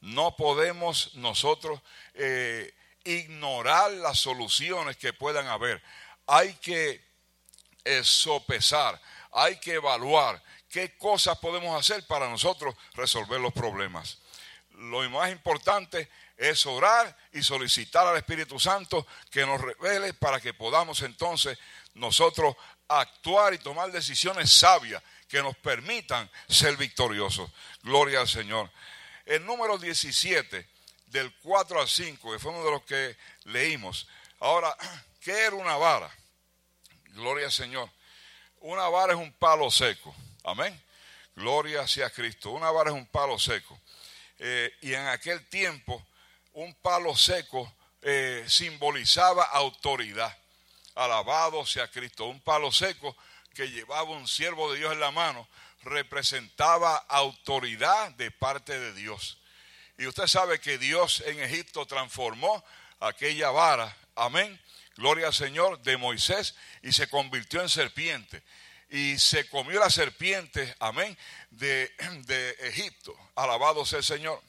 [0.00, 1.80] No podemos nosotros
[2.14, 5.82] eh, ignorar las soluciones que puedan haber.
[6.26, 7.02] Hay que
[7.84, 9.00] eh, sopesar,
[9.32, 14.18] hay que evaluar qué cosas podemos hacer para nosotros resolver los problemas.
[14.72, 20.54] Lo más importante es orar y solicitar al Espíritu Santo que nos revele para que
[20.54, 21.58] podamos entonces
[21.94, 22.56] nosotros
[22.88, 25.02] actuar y tomar decisiones sabias
[25.32, 27.50] que nos permitan ser victoriosos.
[27.82, 28.70] Gloria al Señor.
[29.24, 30.68] El número 17,
[31.06, 34.06] del 4 al 5, que fue uno de los que leímos.
[34.40, 34.76] Ahora,
[35.22, 36.14] ¿qué era una vara?
[37.14, 37.88] Gloria al Señor.
[38.60, 40.14] Una vara es un palo seco.
[40.44, 40.78] Amén.
[41.34, 42.50] Gloria sea Cristo.
[42.50, 43.80] Una vara es un palo seco.
[44.38, 46.06] Eh, y en aquel tiempo,
[46.52, 47.72] un palo seco
[48.02, 50.36] eh, simbolizaba autoridad.
[50.94, 52.26] Alabado sea Cristo.
[52.26, 53.16] Un palo seco
[53.54, 55.48] que llevaba un siervo de Dios en la mano
[55.82, 59.38] representaba autoridad de parte de Dios.
[59.98, 62.64] Y usted sabe que Dios en Egipto transformó
[63.00, 64.60] aquella vara, amén,
[64.96, 68.42] gloria al Señor, de Moisés y se convirtió en serpiente.
[68.88, 71.16] Y se comió la serpiente, amén,
[71.50, 71.90] de,
[72.26, 73.16] de Egipto.
[73.34, 74.42] Alabado sea el Señor.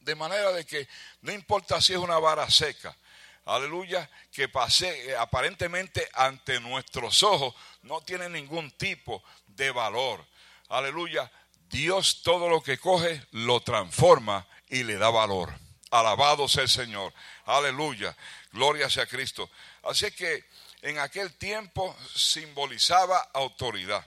[0.00, 0.88] De manera de que
[1.20, 2.96] no importa si es una vara seca,
[3.44, 10.24] aleluya, que pase eh, aparentemente ante nuestros ojos, no tiene ningún tipo de valor.
[10.68, 11.30] Aleluya,
[11.68, 15.52] Dios todo lo que coge lo transforma y le da valor.
[15.90, 17.12] Alabado sea el Señor.
[17.44, 18.16] Aleluya.
[18.52, 19.50] Gloria sea Cristo.
[19.82, 20.44] Así que
[20.82, 24.04] en aquel tiempo simbolizaba autoridad.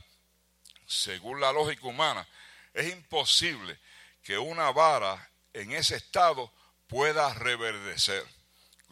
[0.86, 2.28] Según la lógica humana,
[2.74, 3.80] es imposible
[4.24, 6.52] que una vara en ese estado
[6.88, 8.26] pueda reverdecer.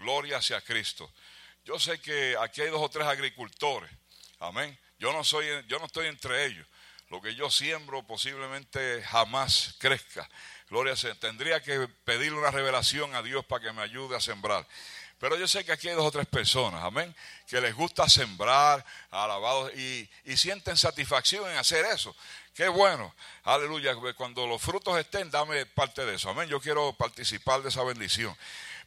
[0.02, 1.12] Gloria sea Cristo.
[1.64, 3.92] Yo sé que aquí hay dos o tres agricultores.
[4.40, 4.78] Amén.
[5.00, 6.68] Yo no soy yo no estoy entre ellos.
[7.10, 10.28] Lo que yo siembro posiblemente jamás crezca.
[10.70, 11.14] Gloria sea.
[11.16, 14.66] Tendría que pedirle una revelación a Dios para que me ayude a sembrar.
[15.20, 18.84] Pero yo sé que aquí hay dos o tres personas, amén, que les gusta sembrar,
[19.12, 22.16] alabados, y, y sienten satisfacción en hacer eso.
[22.56, 23.94] Qué bueno, aleluya.
[24.16, 26.50] Cuando los frutos estén, dame parte de eso, amén.
[26.50, 28.36] Yo quiero participar de esa bendición.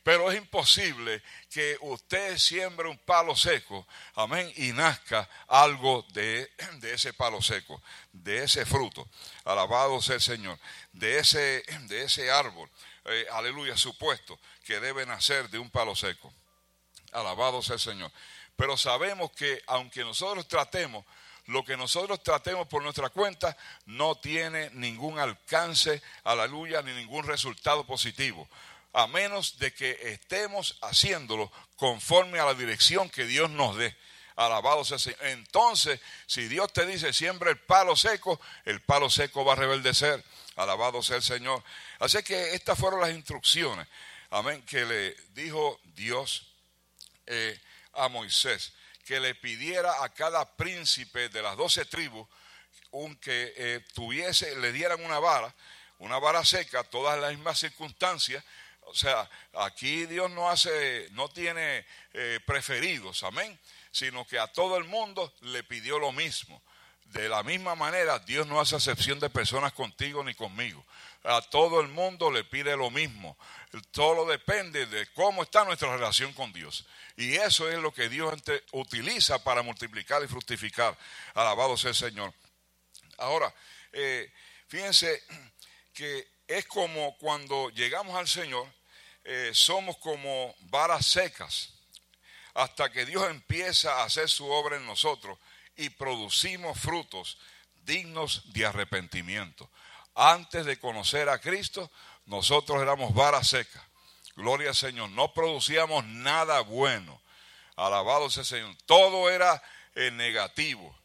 [0.05, 6.53] Pero es imposible que usted siembre un palo seco, amén, y nazca algo de,
[6.83, 7.83] ese palo seco,
[8.13, 9.09] de ese fruto.
[9.45, 10.59] Alabado sea el Señor,
[10.93, 12.71] de ese, de ese árbol.
[13.07, 16.31] Eh, aleluya, supuesto que debe nacer de un palo seco.
[17.13, 18.13] Alabado sea el Señor.
[18.57, 21.07] Pero sabemos que aunque nosotros tratemos,
[21.47, 27.87] lo que nosotros tratemos por nuestra cuenta no tiene ningún alcance, aleluya, ni ningún resultado
[27.87, 28.47] positivo,
[28.95, 33.95] a menos de que estemos haciéndolo conforme a la dirección que Dios nos dé.
[34.37, 35.19] Alabado sea el Señor.
[35.23, 40.25] Entonces, si Dios te dice siembra el palo seco, el palo seco va a rebeldecer.
[40.57, 41.63] Alabado sea el Señor.
[41.99, 43.87] Así que estas fueron las instrucciones,
[44.31, 46.47] amén, que le dijo Dios
[47.27, 47.61] eh,
[47.95, 48.73] a Moisés,
[49.05, 52.27] que le pidiera a cada príncipe de las doce tribus
[52.93, 55.53] un que eh, tuviese, le dieran una vara,
[55.99, 58.45] una vara seca, todas las mismas circunstancias.
[58.95, 63.59] O sea, aquí Dios no hace, no tiene eh, preferidos, amén,
[63.91, 66.63] sino que a todo el mundo le pidió lo mismo.
[67.07, 70.85] De la misma manera, Dios no hace excepción de personas contigo ni conmigo.
[71.25, 73.37] A todo el mundo le pide lo mismo.
[73.91, 76.87] Todo depende de cómo está nuestra relación con Dios.
[77.17, 78.33] Y eso es lo que Dios
[78.71, 80.97] utiliza para multiplicar y fructificar.
[81.35, 82.33] Alabado sea el Señor.
[83.19, 83.53] Ahora,
[83.93, 84.33] eh,
[84.69, 85.21] fíjense
[85.93, 88.67] que es como cuando llegamos al Señor,
[89.25, 91.71] eh, somos como varas secas,
[92.55, 95.39] hasta que Dios empieza a hacer su obra en nosotros
[95.77, 97.39] y producimos frutos
[97.85, 99.69] dignos de arrepentimiento.
[100.15, 101.91] Antes de conocer a Cristo,
[102.27, 103.85] nosotros éramos vara seca.
[104.37, 105.11] Gloria al Señor.
[105.11, 107.21] No producíamos nada bueno.
[107.77, 108.77] Alabado sea el Señor.
[108.87, 109.63] Todo era
[109.95, 110.97] eh, negativo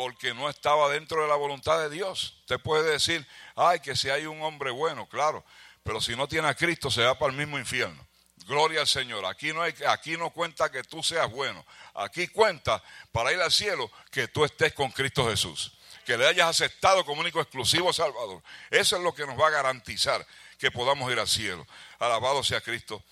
[0.00, 2.36] porque no estaba dentro de la voluntad de Dios.
[2.40, 5.44] Usted puede decir, ay, que si hay un hombre bueno, claro,
[5.82, 8.06] pero si no tiene a Cristo se va para el mismo infierno.
[8.46, 9.24] Gloria al Señor.
[9.26, 11.64] Aquí no, hay, aquí no cuenta que tú seas bueno.
[11.94, 15.72] Aquí cuenta para ir al cielo que tú estés con Cristo Jesús.
[16.04, 18.42] Que le hayas aceptado como único exclusivo Salvador.
[18.70, 20.26] Eso es lo que nos va a garantizar
[20.58, 21.66] que podamos ir al cielo.
[21.98, 23.04] Alabado sea Cristo.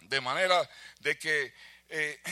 [0.00, 0.68] De manera
[1.00, 1.54] de que
[1.88, 2.22] eh,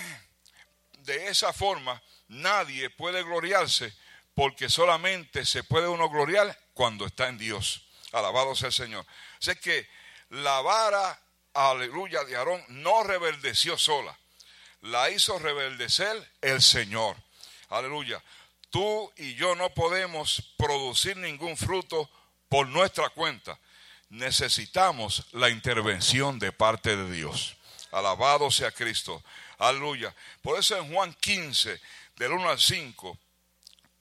[0.99, 3.93] de esa forma nadie puede gloriarse
[4.35, 7.87] porque solamente se puede uno gloriar cuando está en Dios.
[8.13, 9.07] Alabado sea el Señor.
[9.41, 9.89] Sé que
[10.29, 11.19] la vara
[11.55, 14.17] aleluya, de Aarón no reverdeció sola.
[14.83, 17.17] La hizo reverdecer el Señor.
[17.69, 18.23] Aleluya.
[18.71, 22.09] Tú y yo no podemos producir ningún fruto
[22.49, 23.59] por nuestra cuenta.
[24.11, 27.57] Necesitamos la intervención de parte de Dios.
[27.93, 29.23] Alabado sea Cristo.
[29.59, 30.15] Aleluya.
[30.43, 31.81] Por eso en Juan 15,
[32.17, 33.19] del 1 al 5,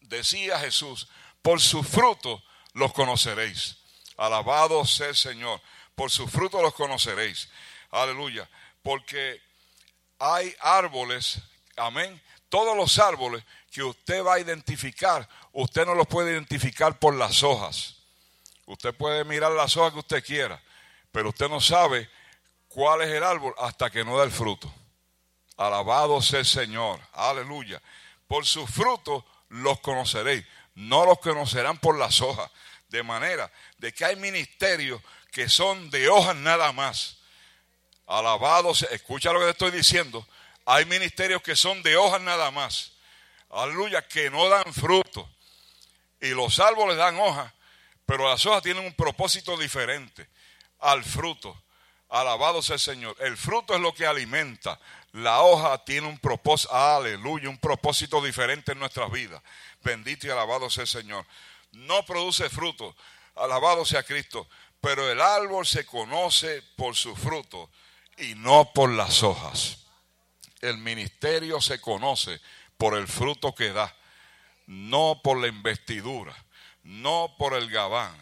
[0.01, 1.07] decía Jesús,
[1.41, 2.41] por sus frutos
[2.73, 3.78] los conoceréis.
[4.19, 5.61] Alabado sea el Señor
[5.99, 7.49] por sus frutos los conoceréis.
[7.91, 8.49] Aleluya.
[8.81, 9.41] Porque
[10.17, 11.39] hay árboles,
[11.75, 12.21] amén.
[12.47, 17.43] Todos los árboles que usted va a identificar, usted no los puede identificar por las
[17.43, 17.97] hojas.
[18.65, 20.63] Usted puede mirar las hojas que usted quiera,
[21.11, 22.09] pero usted no sabe
[22.69, 24.73] cuál es el árbol hasta que no da el fruto.
[25.57, 27.01] Alabado sea el Señor.
[27.11, 27.81] Aleluya.
[28.25, 30.45] Por sus frutos los conoceréis.
[30.75, 32.49] No los conocerán por las hojas.
[32.89, 37.17] De manera de que hay ministerios que son de hojas nada más.
[38.07, 40.27] Alabados, escucha lo que te estoy diciendo.
[40.65, 42.93] Hay ministerios que son de hojas nada más.
[43.49, 45.29] Aleluya, que no dan fruto.
[46.21, 47.53] Y los árboles dan hojas,
[48.05, 50.27] pero las hojas tienen un propósito diferente
[50.79, 51.55] al fruto.
[52.09, 53.15] Alabado sea el Señor.
[53.19, 54.79] El fruto es lo que alimenta.
[55.11, 59.41] La hoja tiene un propósito, aleluya, un propósito diferente en nuestras vidas.
[59.81, 61.25] Bendito y alabado sea el Señor.
[61.71, 62.95] No produce fruto,
[63.35, 64.47] alabado sea Cristo,
[64.81, 67.69] pero el árbol se conoce por su fruto
[68.17, 69.79] y no por las hojas.
[70.61, 72.39] El ministerio se conoce
[72.77, 73.95] por el fruto que da,
[74.67, 76.35] no por la investidura,
[76.83, 78.15] no por el gabán,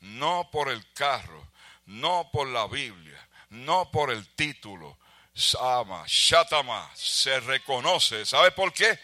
[0.00, 1.48] no por el carro,
[1.86, 4.98] no por la Biblia, no por el título.
[5.34, 8.26] Sama, Shatama, se reconoce.
[8.26, 8.98] ¿Sabe por qué?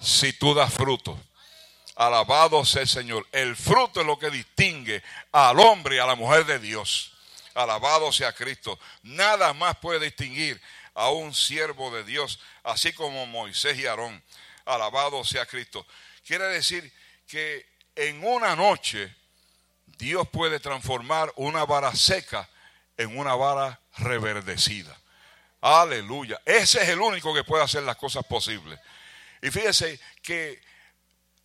[0.00, 1.18] Si tú das fruto.
[1.96, 3.26] Alabado sea el Señor.
[3.30, 7.12] El fruto es lo que distingue al hombre y a la mujer de Dios.
[7.54, 8.78] Alabado sea Cristo.
[9.02, 10.60] Nada más puede distinguir
[10.94, 14.22] a un siervo de Dios, así como Moisés y Aarón.
[14.64, 15.86] Alabado sea Cristo.
[16.26, 16.92] Quiere decir
[17.26, 19.14] que en una noche
[19.86, 22.48] Dios puede transformar una vara seca
[22.96, 24.98] en una vara reverdecida.
[25.60, 26.40] Aleluya.
[26.44, 28.78] Ese es el único que puede hacer las cosas posibles.
[29.40, 30.60] Y fíjese que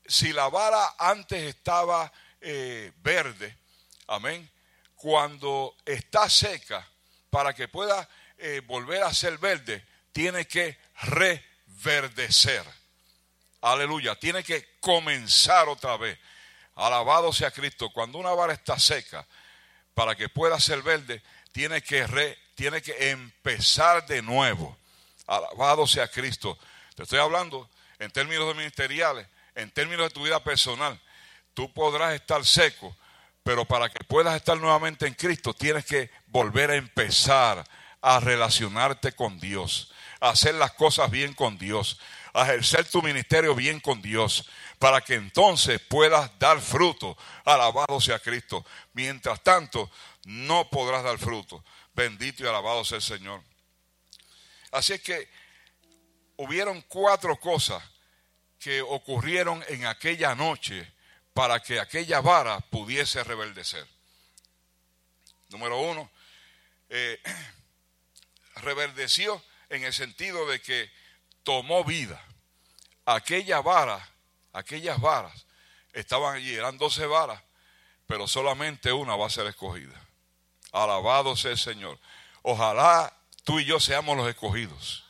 [0.10, 3.56] si la vara antes estaba eh, verde,
[4.08, 4.50] amén,
[4.96, 6.86] cuando está seca,
[7.30, 12.64] para que pueda eh, volver a ser verde, tiene que reverdecer.
[13.62, 16.18] Aleluya, tiene que comenzar otra vez.
[16.76, 17.92] Alabado sea Cristo.
[17.92, 19.28] Cuando una vara está seca,
[19.94, 24.78] para que pueda ser verde, tiene que, re, tiene que empezar de nuevo.
[25.28, 26.58] Alabado sea Cristo.
[26.96, 29.28] Te estoy hablando en términos ministeriales
[29.60, 31.00] en términos de tu vida personal,
[31.54, 32.96] tú podrás estar seco,
[33.44, 37.64] pero para que puedas estar nuevamente en Cristo, tienes que volver a empezar
[38.02, 42.00] a relacionarte con Dios, a hacer las cosas bien con Dios,
[42.34, 44.48] a ejercer tu ministerio bien con Dios,
[44.78, 47.18] para que entonces puedas dar fruto.
[47.44, 48.66] Alabado sea Cristo.
[48.94, 49.90] Mientras tanto,
[50.26, 51.64] no podrás dar fruto.
[51.94, 53.44] Bendito y alabado sea el Señor.
[54.72, 55.30] Así es que
[56.38, 57.84] hubieron cuatro cosas
[58.60, 60.92] que ocurrieron en aquella noche
[61.34, 63.88] para que aquella vara pudiese reverdecer.
[65.50, 66.12] Número uno,
[66.90, 67.20] eh,
[68.58, 70.92] reverdeció en el sentido de que
[71.44, 72.22] tomó vida.
[73.06, 74.08] Aquella vara,
[74.54, 75.46] aquellas varas
[75.94, 77.42] estaban allí, eran doce varas,
[78.06, 80.00] pero solamente una va a ser escogida.
[80.72, 81.98] Alabado sea el Señor.
[82.42, 85.06] Ojalá tú y yo seamos los escogidos,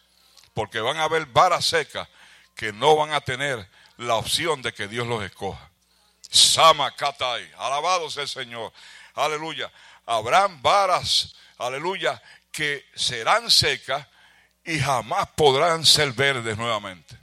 [0.53, 2.07] porque van a haber varas secas
[2.59, 5.71] que no van a tener la opción de que Dios los escoja.
[6.29, 8.73] Sama Katai, alabado sea el Señor.
[9.15, 9.71] Aleluya.
[10.05, 14.05] Habrán varas, aleluya, que serán secas
[14.65, 17.17] y jamás podrán ser verdes nuevamente.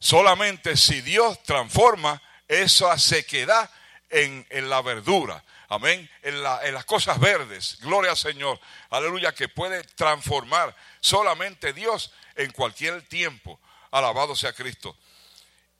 [0.00, 3.70] Solamente si Dios transforma esa sequedad
[4.10, 5.44] en, en la verdura.
[5.68, 6.10] Amén.
[6.22, 7.78] En, en, las cosas verdes.
[7.80, 8.58] Gloria al Señor.
[8.90, 9.32] Aleluya.
[9.32, 13.60] Que puede transformar solamente Dios en cualquier tiempo.
[13.92, 14.96] Alabado sea Cristo.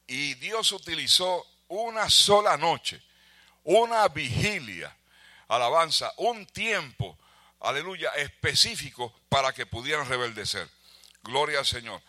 [0.07, 3.03] Y Dios utilizó una sola noche,
[3.65, 4.95] una vigilia,
[5.49, 7.19] alabanza, un tiempo,
[7.61, 10.69] aleluya, específico para que pudieran rebeldecer.
[11.23, 12.03] Gloria al Señor.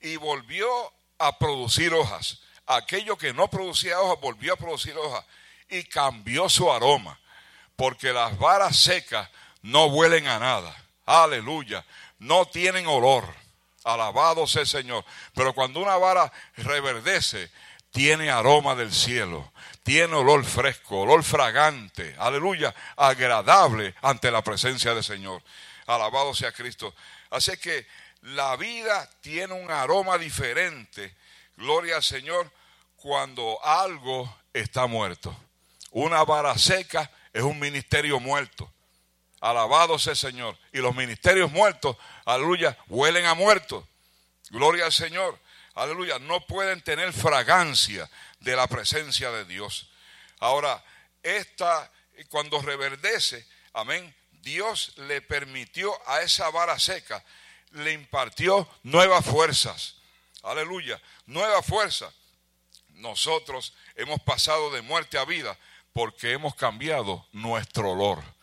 [0.00, 2.40] Y volvió a producir hojas.
[2.66, 5.24] Aquello que no producía hojas volvió a producir hojas
[5.68, 7.20] y cambió su aroma,
[7.76, 9.28] porque las varas secas
[9.62, 10.76] no huelen a nada.
[11.06, 11.84] Aleluya.
[12.18, 13.43] No tienen olor.
[13.84, 15.04] Alabado sea el Señor.
[15.34, 17.50] Pero cuando una vara reverdece,
[17.94, 19.52] tiene aroma del cielo,
[19.84, 25.42] tiene olor fresco, olor fragante, aleluya, agradable ante la presencia del Señor.
[25.86, 26.92] Alabado sea Cristo.
[27.30, 27.86] Así que
[28.22, 31.14] la vida tiene un aroma diferente,
[31.56, 32.50] gloria al Señor,
[32.96, 35.36] cuando algo está muerto.
[35.92, 38.73] Una vara seca es un ministerio muerto.
[39.44, 40.56] Alabado sea el Señor.
[40.72, 43.84] Y los ministerios muertos, aleluya, huelen a muertos.
[44.48, 45.38] Gloria al Señor.
[45.74, 46.18] Aleluya.
[46.18, 48.08] No pueden tener fragancia
[48.40, 49.90] de la presencia de Dios.
[50.38, 50.82] Ahora,
[51.22, 51.92] esta,
[52.30, 57.22] cuando reverdece, amén, Dios le permitió a esa vara seca,
[57.72, 59.96] le impartió nuevas fuerzas.
[60.42, 60.98] Aleluya.
[61.26, 62.14] Nuevas fuerzas.
[62.94, 65.58] Nosotros hemos pasado de muerte a vida
[65.92, 68.33] porque hemos cambiado nuestro olor.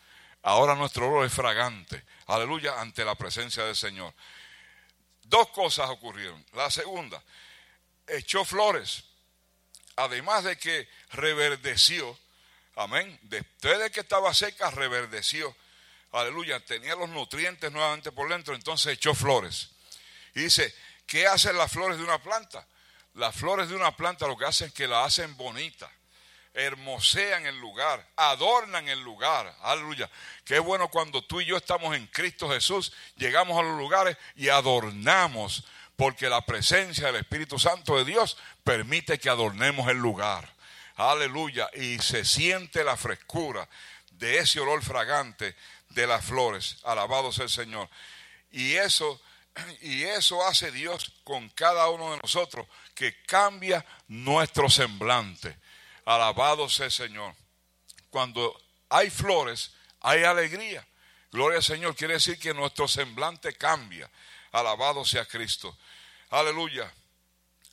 [0.43, 2.03] Ahora nuestro olor es fragante.
[2.27, 4.13] Aleluya, ante la presencia del Señor.
[5.23, 6.43] Dos cosas ocurrieron.
[6.53, 7.21] La segunda,
[8.07, 9.03] echó flores.
[9.95, 12.17] Además de que reverdeció.
[12.75, 13.19] Amén.
[13.23, 15.55] Después de que estaba seca, reverdeció.
[16.11, 16.59] Aleluya.
[16.65, 18.55] Tenía los nutrientes nuevamente por dentro.
[18.55, 19.69] Entonces echó flores.
[20.33, 20.73] Y dice,
[21.05, 22.65] ¿qué hacen las flores de una planta?
[23.15, 25.91] Las flores de una planta lo que hacen es que la hacen bonita.
[26.53, 29.55] Hermosean el lugar, adornan el lugar.
[29.61, 30.09] Aleluya.
[30.43, 34.49] Qué bueno cuando tú y yo estamos en Cristo Jesús, llegamos a los lugares y
[34.49, 35.63] adornamos,
[35.95, 40.53] porque la presencia del Espíritu Santo de Dios permite que adornemos el lugar.
[40.95, 41.69] Aleluya.
[41.73, 43.67] Y se siente la frescura
[44.11, 45.55] de ese olor fragante
[45.89, 46.77] de las flores.
[46.83, 47.89] Alabado sea el Señor.
[48.51, 49.21] Y eso
[49.81, 55.57] y eso hace Dios con cada uno de nosotros, que cambia nuestro semblante.
[56.05, 57.35] Alabado sea el Señor.
[58.09, 59.71] Cuando hay flores,
[60.01, 60.85] hay alegría.
[61.31, 61.95] Gloria al Señor.
[61.95, 64.09] Quiere decir que nuestro semblante cambia.
[64.51, 65.77] Alabado sea Cristo.
[66.29, 66.91] Aleluya.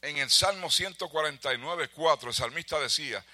[0.01, 3.24] En el Salmo 149, 4, el salmista decía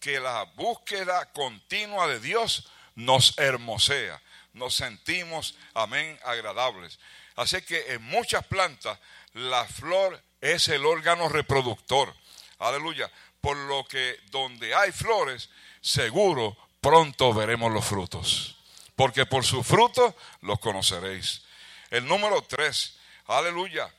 [0.00, 4.20] que la búsqueda continua de Dios nos hermosea.
[4.52, 6.98] Nos sentimos, amén, agradables.
[7.36, 8.98] Así que en muchas plantas
[9.34, 12.12] la flor es el órgano reproductor.
[12.58, 13.10] Aleluya.
[13.40, 15.48] Por lo que donde hay flores,
[15.80, 18.56] seguro pronto veremos los frutos.
[18.96, 21.42] Porque por sus frutos los conoceréis.
[21.90, 23.92] El número tres, aleluya,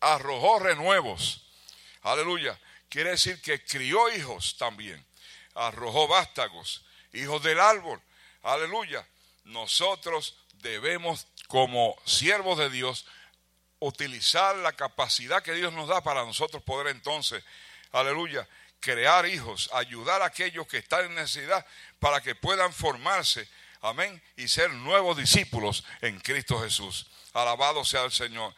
[0.00, 1.42] arrojó renuevos.
[2.02, 2.58] Aleluya.
[2.88, 5.04] Quiere decir que crió hijos también.
[5.54, 8.00] Arrojó vástagos, hijos del árbol.
[8.42, 9.06] Aleluya.
[9.44, 13.06] Nosotros debemos, como siervos de Dios,
[13.78, 17.42] utilizar la capacidad que Dios nos da para nosotros poder entonces
[17.92, 18.48] aleluya,
[18.80, 21.64] crear hijos, ayudar a aquellos que están en necesidad
[21.98, 23.48] para que puedan formarse,
[23.80, 27.06] amén, y ser nuevos discípulos en Cristo Jesús.
[27.32, 28.54] Alabado sea el Señor.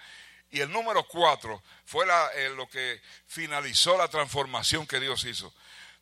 [0.50, 2.06] Y el número cuatro fue
[2.36, 5.52] eh, lo que finalizó la transformación que Dios hizo,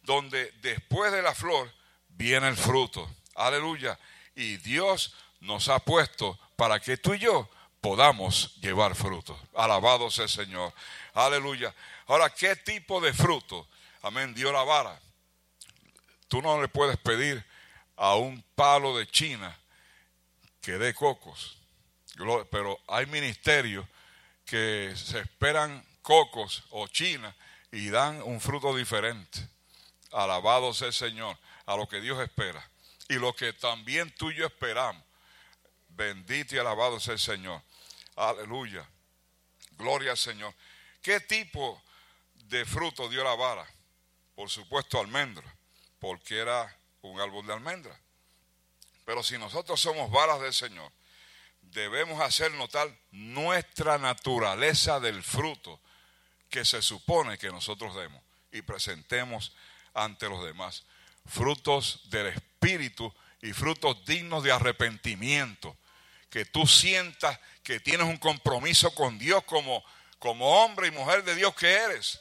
[0.03, 1.73] donde después de la flor
[2.09, 3.11] viene el fruto.
[3.35, 3.99] Aleluya.
[4.35, 7.49] Y Dios nos ha puesto para que tú y yo
[7.81, 9.39] podamos llevar fruto.
[9.57, 10.73] Alabado sea el Señor.
[11.15, 11.75] Aleluya.
[12.13, 13.67] Ahora, ¿qué tipo de fruto?
[14.03, 15.01] Amén, dio la vara.
[16.29, 17.43] Tú no le puedes pedir
[17.97, 19.59] a un palo de China
[20.61, 21.57] que dé cocos.
[22.51, 23.87] Pero hay ministerios
[24.45, 27.35] que se esperan cocos o China
[27.71, 29.49] y dan un fruto diferente.
[30.11, 32.63] Alabado sea el Señor, a lo que Dios espera.
[33.09, 35.03] Y lo que también tú y yo esperamos.
[35.89, 37.63] Bendito y alabado sea el Señor.
[38.17, 38.87] Aleluya.
[39.79, 40.55] Gloria al Señor.
[41.01, 41.83] ¿Qué tipo
[42.53, 43.67] de fruto dio la vara?
[44.35, 45.43] Por supuesto almendra,
[45.99, 47.99] porque era un árbol de almendra.
[49.07, 50.93] Pero si nosotros somos varas del Señor,
[51.63, 55.81] debemos hacer notar nuestra naturaleza del fruto
[56.51, 58.23] que se supone que nosotros demos
[58.53, 59.53] y presentemos
[59.95, 60.85] ante los demás.
[61.25, 65.75] Frutos del Espíritu y frutos dignos de arrepentimiento.
[66.29, 69.83] Que tú sientas que tienes un compromiso con Dios como
[70.23, 72.21] como hombre y mujer de Dios que eres,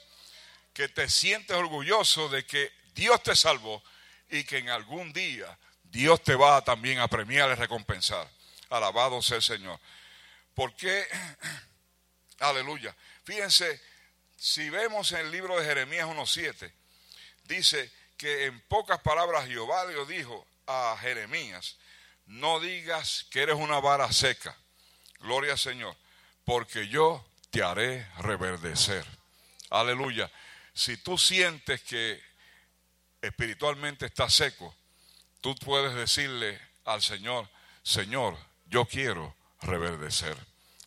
[0.73, 3.83] que te sientes orgulloso de que Dios te salvó
[4.29, 8.29] y que en algún día Dios te va también a premiar y recompensar.
[8.69, 9.79] Alabado sea el Señor.
[10.53, 11.05] ¿Por qué?
[12.39, 12.95] Aleluya.
[13.23, 13.81] Fíjense,
[14.37, 16.71] si vemos en el libro de Jeremías 1.7,
[17.43, 21.77] dice que en pocas palabras Jehová le dijo a Jeremías,
[22.25, 24.55] no digas que eres una vara seca.
[25.19, 25.95] Gloria al Señor.
[26.45, 29.05] Porque yo te haré reverdecer.
[29.69, 30.31] Aleluya.
[30.73, 32.21] Si tú sientes que
[33.21, 34.75] espiritualmente estás seco,
[35.41, 37.49] tú puedes decirle al Señor,
[37.83, 40.37] Señor, yo quiero reverdecer.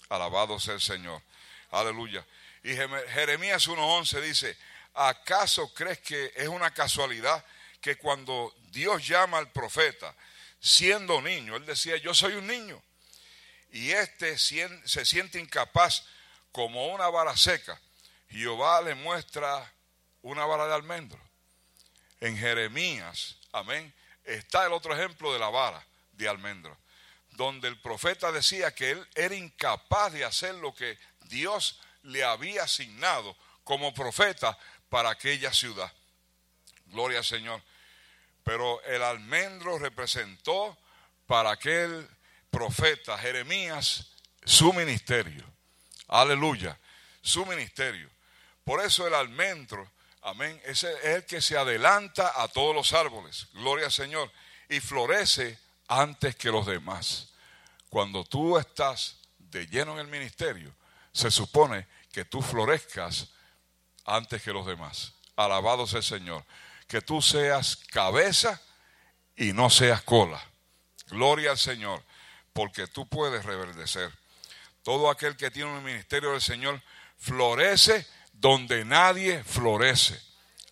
[0.09, 1.23] Alabado sea el Señor.
[1.71, 2.25] Aleluya.
[2.63, 4.57] Y Jeremías 1.11 dice,
[4.95, 7.45] ¿acaso crees que es una casualidad
[7.81, 10.15] que cuando Dios llama al profeta,
[10.61, 12.83] siendo niño, él decía, yo soy un niño,
[13.73, 16.05] y este se siente incapaz
[16.53, 17.79] como una vara seca,
[18.39, 19.73] Jehová le muestra
[20.23, 21.21] una vara de almendro.
[22.21, 23.93] En Jeremías, amén,
[24.25, 26.77] está el otro ejemplo de la vara de almendro,
[27.31, 32.65] donde el profeta decía que él era incapaz de hacer lo que Dios le había
[32.65, 34.59] asignado como profeta
[34.89, 35.93] para aquella ciudad.
[36.87, 37.63] Gloria al Señor.
[38.43, 40.77] Pero el almendro representó
[41.27, 42.09] para aquel
[42.51, 44.11] profeta Jeremías
[44.45, 45.45] su ministerio.
[46.09, 46.79] Aleluya.
[47.23, 48.14] Su ministerio.
[48.65, 49.91] Por eso el almendro,
[50.23, 53.49] amén, es el que se adelanta a todos los árboles.
[53.53, 54.31] Gloria al Señor.
[54.69, 55.59] Y florece
[55.89, 57.29] antes que los demás.
[57.91, 60.75] Cuando tú estás de lleno en el ministerio,
[61.13, 63.29] se supone que tú florezcas
[64.05, 65.13] antes que los demás.
[65.37, 66.45] Alabado sea el Señor.
[66.89, 68.61] Que tú seas cabeza
[69.37, 70.43] y no seas cola.
[71.09, 72.03] Gloria al Señor,
[72.53, 74.11] porque tú puedes reverdecer.
[74.83, 76.83] Todo aquel que tiene un ministerio del Señor
[77.19, 78.07] florece
[78.45, 80.21] donde nadie florece.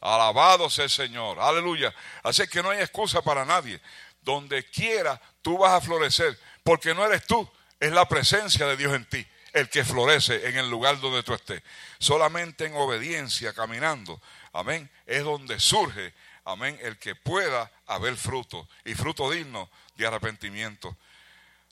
[0.03, 1.41] Alabado sea el Señor.
[1.41, 1.95] Aleluya.
[2.23, 3.81] Así que no hay excusa para nadie.
[4.21, 6.39] Donde quiera tú vas a florecer.
[6.63, 7.51] Porque no eres tú,
[7.81, 11.33] es la presencia de Dios en ti el que florece en el lugar donde tú
[11.33, 11.63] estés.
[11.99, 14.21] Solamente en obediencia, caminando,
[14.53, 16.13] amén, es donde surge,
[16.45, 20.95] amén, el que pueda haber fruto y fruto digno de arrepentimiento.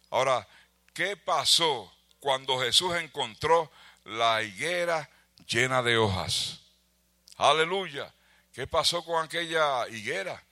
[0.09, 0.49] Ahora,
[0.95, 3.71] ¿qué pasó cuando Jesús encontró
[4.05, 5.09] la higuera
[5.51, 6.61] llena de hojas?
[7.37, 8.13] Aleluya.
[8.53, 10.43] ¿Qué pasó con aquella higuera?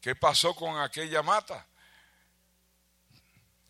[0.00, 1.66] ¿Qué pasó con aquella mata?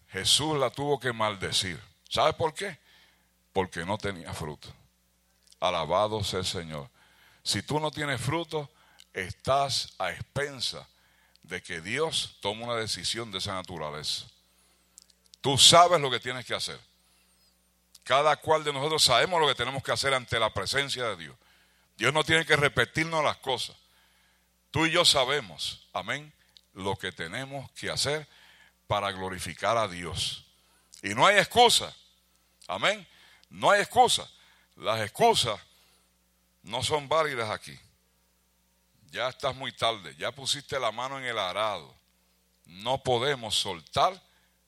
[0.08, 1.80] Jesús la tuvo que maldecir.
[2.08, 2.78] ¿Sabe por qué?
[3.52, 4.68] Porque no tenía fruto.
[5.60, 6.88] Alabado sea el Señor.
[7.42, 8.70] Si tú no tienes fruto,
[9.12, 10.88] estás a expensa
[11.42, 14.26] de que Dios tome una decisión de esa naturaleza.
[15.40, 16.78] Tú sabes lo que tienes que hacer.
[18.04, 21.36] Cada cual de nosotros sabemos lo que tenemos que hacer ante la presencia de Dios.
[21.96, 23.76] Dios no tiene que repetirnos las cosas.
[24.70, 26.32] Tú y yo sabemos, amén,
[26.74, 28.26] lo que tenemos que hacer
[28.86, 30.44] para glorificar a Dios.
[31.02, 31.94] Y no hay excusa,
[32.68, 33.06] amén,
[33.48, 34.28] no hay excusa.
[34.76, 35.60] Las excusas
[36.62, 37.78] no son válidas aquí.
[39.10, 41.94] Ya estás muy tarde, ya pusiste la mano en el arado.
[42.64, 44.22] No podemos soltar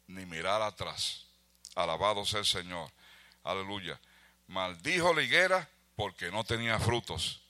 [0.09, 1.25] ni mirar atrás.
[1.75, 2.91] Alabado sea el Señor.
[3.45, 3.99] Aleluya.
[4.49, 7.41] Maldijo la higuera porque no tenía frutos.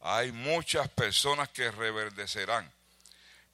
[0.00, 2.70] Hay muchas personas que reverdecerán,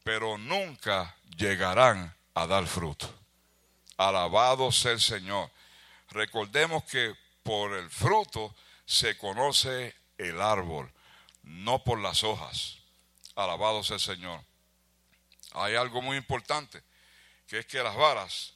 [0.03, 3.13] pero nunca llegarán a dar fruto.
[3.99, 5.51] Alabado sea el Señor.
[6.11, 8.55] Recordemos que por el fruto
[8.87, 10.91] se conoce el árbol,
[11.43, 12.79] no por las hojas.
[13.35, 14.43] Alabado sea el Señor.
[15.53, 16.83] Hay algo muy importante
[17.47, 18.55] que es que las varas,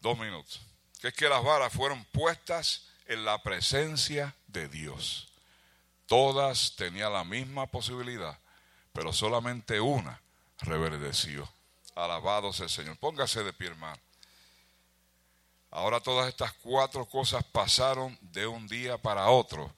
[0.00, 0.60] dos minutos,
[1.00, 5.28] que es que las varas fueron puestas en la presencia de Dios.
[6.06, 8.38] Todas tenían la misma posibilidad,
[8.92, 10.20] pero solamente una
[10.58, 11.48] reverdeció.
[11.94, 12.96] Alabado sea el Señor.
[12.98, 14.00] Póngase de pie, hermano.
[15.70, 19.72] Ahora todas estas cuatro cosas pasaron de un día para otro,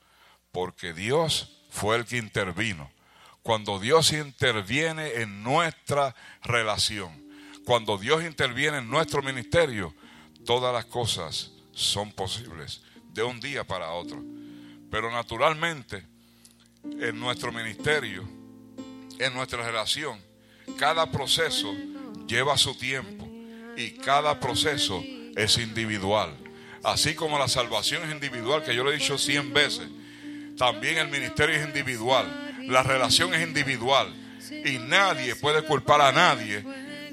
[0.50, 2.90] porque Dios fue el que intervino
[3.42, 7.10] cuando Dios interviene en nuestra relación,
[7.64, 9.94] cuando Dios interviene en nuestro ministerio,
[10.44, 12.82] todas las cosas son posibles
[13.12, 14.22] de un día para otro.
[14.90, 16.04] Pero naturalmente,
[16.84, 18.28] en nuestro ministerio,
[19.18, 20.20] en nuestra relación,
[20.76, 21.72] cada proceso
[22.26, 23.28] lleva su tiempo
[23.76, 25.02] y cada proceso
[25.36, 26.36] es individual.
[26.82, 29.88] Así como la salvación es individual, que yo lo he dicho cien veces,
[30.56, 34.12] también el ministerio es individual la relación es individual
[34.64, 36.64] y nadie puede culpar a nadie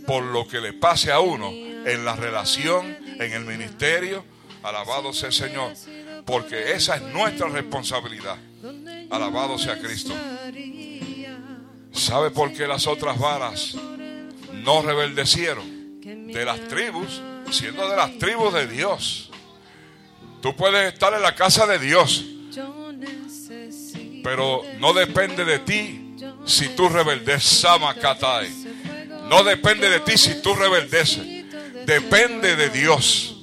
[0.06, 1.52] por lo que le pase a uno
[1.86, 4.24] en la relación, en el ministerio.
[4.64, 5.74] Alabado sea el Señor,
[6.26, 8.38] porque esa es nuestra responsabilidad.
[9.10, 10.14] Alabado sea Cristo.
[11.92, 13.76] ¿Sabe por qué las otras varas
[14.54, 15.80] no rebeldecieron?
[16.02, 17.22] De las tribus,
[17.52, 19.32] siendo de las tribus de Dios.
[20.42, 22.26] Tú puedes estar en la casa de Dios
[24.24, 26.16] pero no depende de ti
[26.46, 27.66] si tú rebeldes.
[29.30, 31.39] No depende de ti si tú rebeldeces.
[31.86, 33.38] Depende de Dios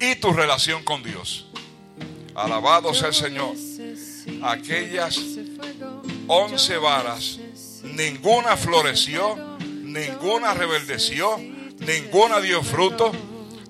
[0.00, 1.46] y tu relación con Dios.
[2.34, 3.54] Alabado sea el Señor.
[4.42, 5.20] Aquellas
[6.26, 7.38] once varas,
[7.82, 11.38] ninguna floreció, ninguna rebeldeció,
[11.78, 13.12] ninguna dio fruto,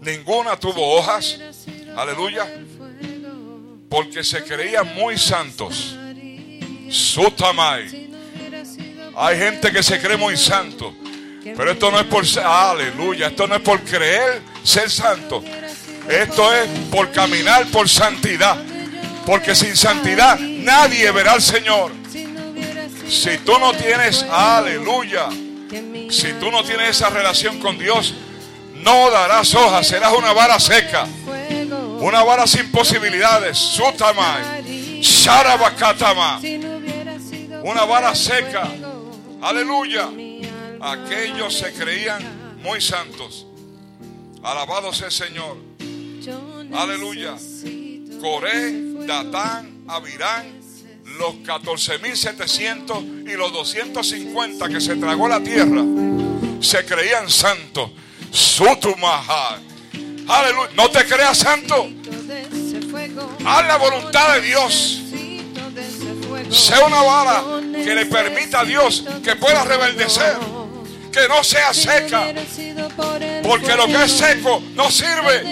[0.00, 1.38] ninguna tuvo hojas.
[1.96, 2.60] Aleluya.
[3.88, 5.96] Porque se creían muy santos
[6.94, 8.08] Sutamai.
[9.16, 10.94] Hay gente que se cree muy santo.
[11.44, 15.42] Pero esto no es por aleluya, esto no es por creer ser santo.
[16.08, 18.56] Esto es por caminar por santidad.
[19.26, 21.92] Porque sin santidad nadie verá al Señor.
[23.08, 25.28] Si tú no tienes, aleluya,
[26.10, 28.14] si tú no tienes esa relación con Dios,
[28.76, 31.06] no darás hojas, serás una vara seca.
[32.00, 33.58] Una vara sin posibilidades.
[33.58, 35.00] Sutamai.
[35.00, 36.40] Sharabakatama
[37.64, 38.68] una vara seca.
[39.40, 40.10] Aleluya.
[40.84, 42.22] Aquellos se creían
[42.62, 43.46] muy santos.
[44.42, 45.56] Alabado sea el Señor.
[46.74, 47.36] Aleluya.
[48.20, 50.60] Coré, Datán, Abirán,
[51.18, 55.82] los 14.700 y los 250 que se tragó la tierra,
[56.60, 57.90] se creían santos.
[58.30, 59.60] Sutumaha.
[60.28, 60.70] Aleluya.
[60.76, 61.88] No te creas santo.
[63.46, 65.00] Haz la voluntad de Dios.
[66.50, 70.36] Sea una vara que le permita a Dios que pueda rebeldecer.
[71.14, 72.34] Que no sea seca.
[73.44, 75.44] Porque lo que es seco no sirve.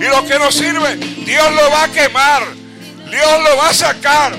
[0.00, 2.44] Y lo que no sirve, Dios lo va a quemar.
[3.10, 4.36] Dios lo va a sacar.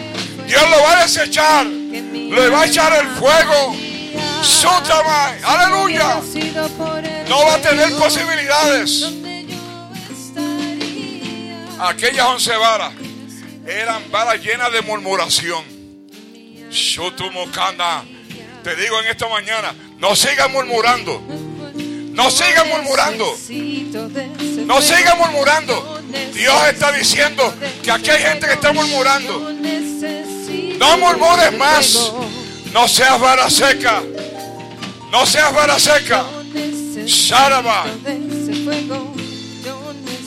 [0.48, 1.66] Dios lo va a desechar.
[1.66, 3.76] Le va a echar el fuego.
[4.42, 5.34] Sótama.
[5.44, 6.22] Aleluya.
[7.28, 9.12] No va a tener posibilidades.
[11.82, 12.94] Aquellas once varas
[13.68, 15.66] eran varas llenas de murmuración.
[16.70, 18.21] Shotumokana.
[18.64, 21.22] Te digo en esta mañana, no sigan murmurando.
[22.14, 23.38] No sigan murmurando.
[24.66, 26.02] No sigan murmurando.
[26.34, 29.40] Dios está diciendo que aquí hay gente que está murmurando.
[30.78, 32.14] No murmures más.
[32.72, 34.04] No seas vara seca.
[35.12, 36.26] No seas vara seca.
[37.06, 37.86] Sharaba.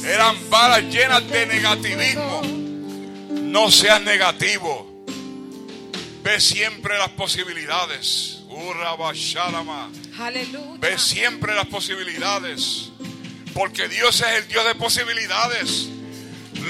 [0.04, 2.42] Eran varas llenas de negativismo.
[3.30, 4.93] No seas negativo.
[6.24, 8.38] Ve siempre las posibilidades.
[10.18, 10.78] Aleluya.
[10.78, 12.88] Ve siempre las posibilidades.
[13.52, 15.88] Porque Dios es el Dios de posibilidades.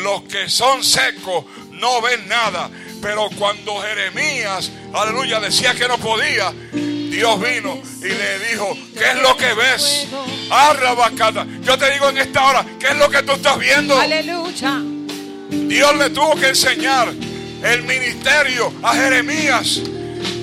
[0.03, 2.69] Los que son secos no ven nada.
[3.01, 9.23] Pero cuando Jeremías, aleluya, decía que no podía, Dios vino y le dijo, ¿qué es
[9.23, 10.09] lo que ves?
[10.51, 11.47] Arrabacata.
[11.63, 13.97] Yo te digo en esta hora, ¿qué es lo que tú estás viendo?
[13.97, 14.83] Aleluya.
[15.49, 17.15] Dios le tuvo que enseñar
[17.65, 19.81] el ministerio a Jeremías.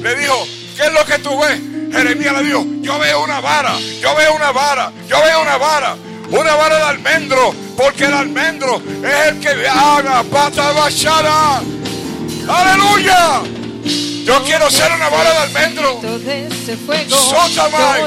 [0.01, 1.59] Le dijo, ¿qué es lo que tú ves?
[1.91, 5.95] Jeremías le dijo, yo veo una vara, yo veo una vara, yo veo una vara,
[6.30, 11.61] una vara de almendro, porque el almendro es el que haga pata bachara.
[12.47, 13.41] Aleluya.
[14.24, 15.99] Yo quiero ser una vara de almendro.
[17.09, 17.97] Sótama.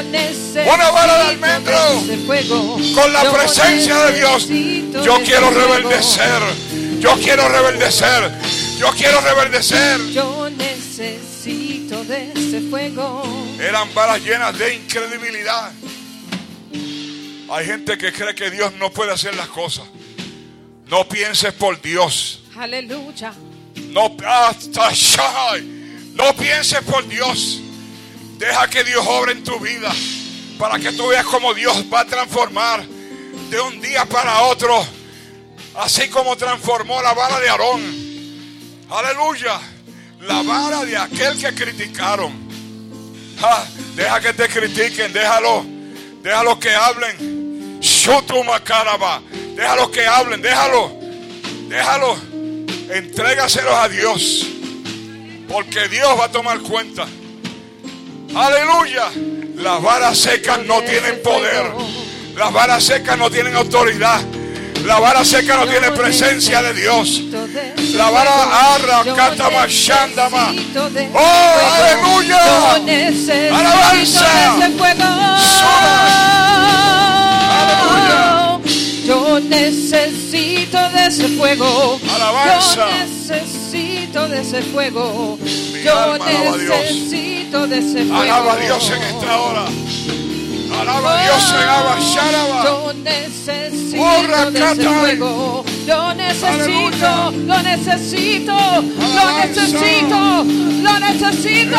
[0.74, 1.76] Una vara de almendro.
[2.94, 4.48] Con la presencia de Dios.
[5.04, 6.42] Yo quiero rebeldecer.
[7.00, 8.32] Yo quiero rebeldecer.
[8.78, 10.00] Yo quiero rebeldecer.
[10.10, 13.22] Yo necesito de ese fuego.
[13.60, 15.72] Eran varas llenas de incredibilidad.
[17.50, 19.84] Hay gente que cree que Dios no puede hacer las cosas.
[20.86, 22.42] No pienses por Dios.
[22.56, 23.32] Aleluya.
[23.90, 24.16] No,
[26.14, 27.60] no pienses por Dios.
[28.38, 29.92] Deja que Dios obre en tu vida.
[30.58, 32.84] Para que tú veas cómo Dios va a transformar
[33.50, 34.84] de un día para otro.
[35.76, 38.03] Así como transformó la vara de Aarón.
[38.90, 39.60] Aleluya.
[40.22, 42.32] La vara de aquel que criticaron.
[43.94, 45.12] Deja que te critiquen.
[45.12, 45.64] Déjalo.
[46.22, 47.80] Déjalo que hablen.
[47.80, 49.22] Shutumakaraba.
[49.56, 50.40] Déjalo que hablen.
[50.42, 50.92] Déjalo.
[51.68, 52.16] Déjalo.
[52.90, 54.46] Entrégaselos a Dios.
[55.48, 57.06] Porque Dios va a tomar cuenta.
[58.34, 59.10] Aleluya.
[59.56, 61.70] Las varas secas no tienen poder.
[62.36, 64.20] Las varas secas no tienen autoridad.
[64.82, 67.22] La vara seca no tiene presencia de Dios.
[67.94, 70.52] La vara arra cata mashandama.
[71.14, 72.74] Oh, aleluya.
[73.54, 74.26] Alabanza.
[79.06, 82.00] Yo necesito de ese fuego.
[82.14, 82.76] Alabanza.
[82.76, 85.38] Yo necesito de ese fuego.
[85.84, 88.22] Yo necesito de ese fuego.
[88.22, 89.64] Alaba a Dios en esta hora.
[90.80, 92.64] Alaba a Dios en Abba Sharaba.
[92.64, 95.64] Yo necesito de ese fuego.
[95.86, 97.30] Yo necesito, Aleluya.
[97.46, 98.58] lo necesito,
[99.14, 100.44] lo necesito,
[100.82, 101.78] lo necesito.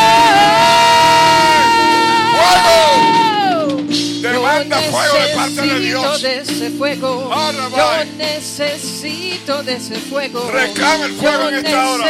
[2.36, 3.84] Fuego.
[4.22, 6.22] Demanda fuego de parte de Dios.
[6.22, 7.30] de ese fuego.
[7.76, 10.50] Yo necesito de ese fuego.
[10.52, 12.06] Reclama el fuego Yo en esta hora.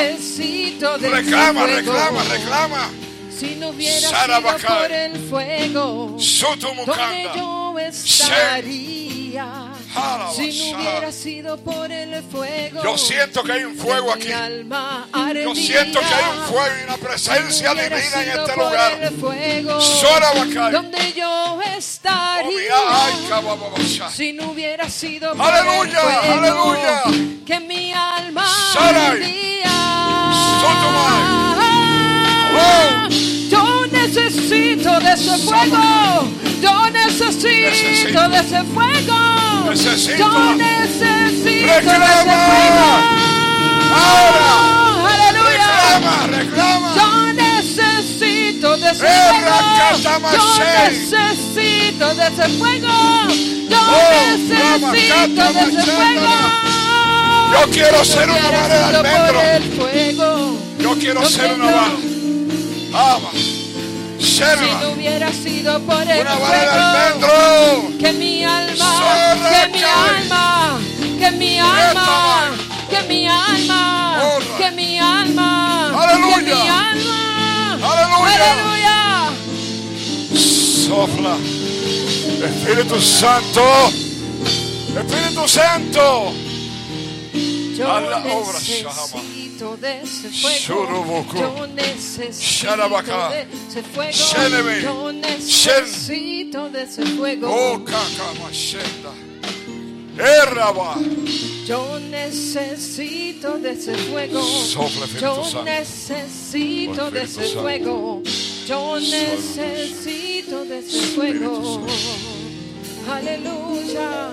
[1.02, 2.90] Reclama, reclama, reclama.
[3.38, 6.18] Si no hubiera sido por el fuego,
[6.86, 9.46] donde yo estaría.
[10.36, 12.84] Si no hubiera sido por el fuego.
[12.84, 14.28] Yo siento que hay un fuego aquí.
[14.30, 19.00] Yo siento que hay un fuego y una Si no presencia divina en este lugar.
[19.02, 19.80] el fuego,
[20.72, 22.76] donde yo Oh, estaría.
[23.30, 24.10] cabababasha.
[24.10, 27.04] Si no hubiera sido por Aleluya, el fuego, aleluya.
[27.46, 29.06] que mi alma Sarai.
[29.08, 29.72] ardía.
[32.58, 33.25] Oh.
[34.76, 36.28] Necesito de ese fuego.
[36.62, 39.18] Yo necesito, de ese fuego.
[40.18, 42.88] Yo necesito de ese fuego.
[43.96, 44.52] Ahora.
[45.14, 45.68] Aleluya.
[45.72, 46.90] Reclama, reclama.
[46.96, 49.56] Yo necesito de ese fuego.
[50.04, 52.94] Yo necesito de ese fuego.
[53.70, 53.94] Yo Oh,
[54.92, 56.34] necesito de ese fuego.
[57.54, 60.58] Yo quiero ser una vara de almendro.
[60.80, 61.96] Yo quiero ser una vara.
[64.20, 64.42] Si
[64.82, 66.72] no hubiera sido por el Una de fuego.
[66.72, 67.98] almendro.
[68.00, 70.80] Que mi alma, que mi alma,
[71.20, 72.52] que mi alma,
[72.90, 74.58] que mi alma, Honra.
[74.58, 76.38] que mi alma, Aleluya.
[76.38, 78.52] que mi alma, Aleluya.
[78.52, 79.30] aleluya.
[80.88, 81.36] Sopla.
[82.46, 83.64] Espíritu Santo.
[84.98, 86.34] Espíritu Santo.
[87.78, 89.24] Yo A la obra, Shahama.
[89.56, 91.26] Necesito de ese fuego.
[91.34, 92.76] Yo necesito
[93.30, 94.82] de ese fuego.
[94.82, 97.48] Yo necesito de ese fuego.
[97.50, 97.86] Oh.
[100.18, 100.98] Erraba.
[101.66, 104.42] Yo necesito de ese fuego.
[105.20, 108.22] Yo necesito de ese fuego.
[108.68, 111.86] Yo necesito de ese fuego.
[113.10, 114.32] Aleluya.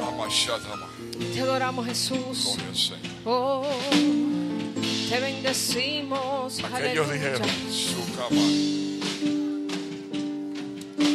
[1.33, 2.57] Te adoramos Jesús.
[3.25, 3.65] Oh,
[5.13, 6.65] te bendecimos.
[6.65, 7.13] Aquellos Aleluya.
[7.13, 8.41] dijeron, su cama.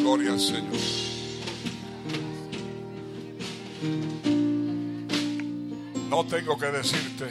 [0.02, 0.78] Gloria al Señor.
[6.10, 7.26] No tengo que decirte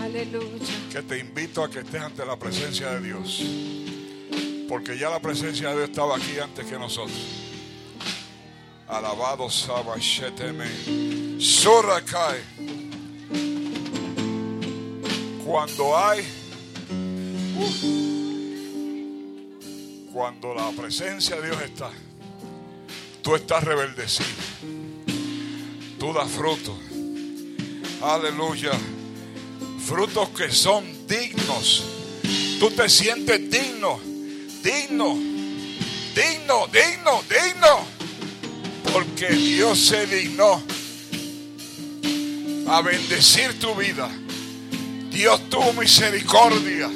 [0.00, 0.74] Aleluya.
[0.90, 3.42] que te invito a que estés ante la presencia de Dios.
[4.68, 7.16] Porque ya la presencia de Dios estaba aquí antes que nosotros.
[8.88, 11.38] Alabado Saba Sheteme.
[11.38, 12.83] Sorakai.
[15.44, 16.24] Cuando hay.
[20.12, 21.90] Cuando la presencia de Dios está,
[23.22, 24.28] tú estás rebeldecido.
[25.98, 26.78] Tú das fruto.
[28.02, 28.72] Aleluya
[29.84, 31.84] frutos que son dignos.
[32.58, 34.00] Tú te sientes digno,
[34.62, 35.14] digno,
[36.14, 37.94] digno, digno, digno.
[38.92, 40.62] Porque Dios se dignó
[42.68, 44.08] a bendecir tu vida.
[45.14, 46.90] Dios tuvo misericordia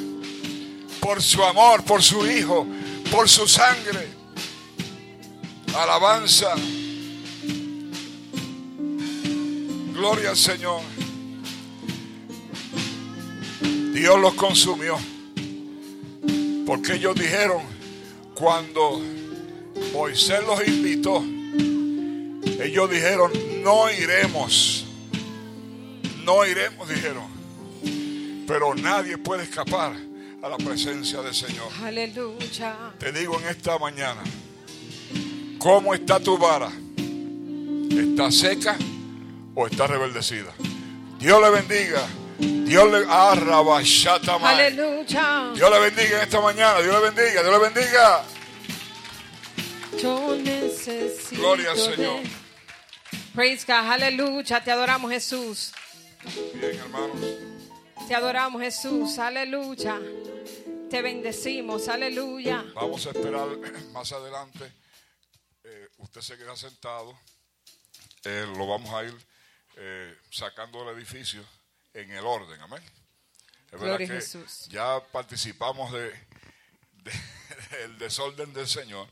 [0.99, 2.67] por su amor, por su Hijo,
[3.09, 4.09] por su sangre.
[5.73, 6.53] Alabanza.
[9.93, 10.81] Gloria al Señor.
[13.93, 14.97] Dios los consumió.
[16.65, 17.61] Porque ellos dijeron,
[18.35, 19.01] cuando
[19.93, 21.23] Moisés los invitó,
[22.61, 23.31] ellos dijeron,
[23.63, 24.85] no iremos.
[26.25, 27.28] No iremos, dijeron.
[28.49, 29.93] Pero nadie puede escapar
[30.41, 31.67] a la presencia del Señor.
[31.83, 32.75] Aleluya.
[32.97, 34.23] Te digo en esta mañana,
[35.59, 36.71] ¿cómo está tu vara?
[37.91, 38.75] ¿Está seca
[39.53, 40.51] o está rebeldecida?
[41.19, 42.07] Dios le bendiga.
[42.39, 44.49] Dios le arrabashatama.
[44.49, 45.51] Aleluya.
[45.53, 46.79] Dios le bendiga en esta mañana.
[46.81, 47.43] Dios le bendiga.
[47.43, 48.23] Dios le bendiga.
[50.01, 51.35] Yo necesito.
[51.39, 52.23] Gloria al Señor.
[52.23, 52.29] de-
[53.35, 53.91] Praise God.
[53.91, 54.63] Aleluya.
[54.63, 55.71] Te adoramos Jesús.
[56.55, 57.58] Bien, hermanos.
[58.09, 59.19] Te adoramos Jesús.
[59.19, 60.01] Aleluya.
[60.89, 61.87] Te bendecimos.
[61.89, 62.65] Aleluya.
[62.73, 63.47] Vamos a esperar
[63.93, 64.73] más adelante.
[65.63, 67.15] Eh, usted se queda sentado.
[68.23, 69.15] Eh, lo vamos a ir
[69.77, 71.45] eh, sacando del edificio
[71.93, 72.59] en el orden.
[72.61, 72.81] Amén.
[73.71, 74.65] Es Gloria a que Jesús.
[74.69, 76.09] ya participamos de,
[77.03, 79.07] de- del desorden del Señor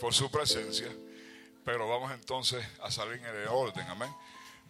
[0.00, 0.88] por su presencia,
[1.64, 3.86] pero vamos entonces a salir en el orden.
[3.86, 4.10] Amén.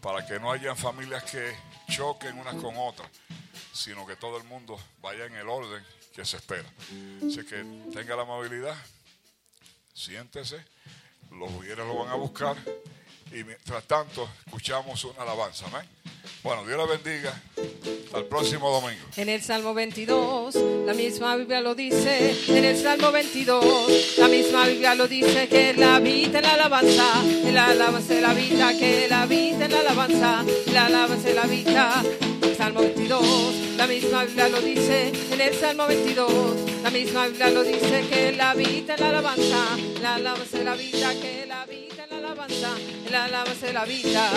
[0.01, 1.57] Para que no haya familias que
[1.89, 3.09] choquen unas con otras,
[3.73, 5.83] sino que todo el mundo vaya en el orden
[6.15, 6.69] que se espera.
[7.19, 8.77] Así que tenga la amabilidad,
[9.95, 10.65] siéntese,
[11.31, 12.57] los mujeres lo van a buscar
[13.33, 15.67] y mientras tanto escuchamos una alabanza.
[16.43, 17.43] Bueno, Dios la bendiga.
[18.15, 19.05] El próximo domingo.
[19.17, 20.55] En el Salmo 22,
[20.87, 22.37] la misma Biblia lo dice.
[22.49, 25.49] En el Salmo 22, la misma Biblia lo dice.
[25.49, 27.23] Que Él habita en la alabanza.
[27.45, 28.73] El alabanza de la vida.
[28.79, 30.45] Que Él habita en la alabanza.
[30.67, 32.05] El alabanza de la.
[32.43, 35.13] El Salmo 22, la misma Biblia lo dice.
[35.33, 38.07] En el Salmo 22, la misma Biblia lo dice.
[38.09, 39.77] Que Él habita en la alabanza.
[40.01, 41.13] La alabanza la vida.
[41.21, 42.98] Que Él habita en la alabanza.
[43.09, 44.31] El alabanza de la vida.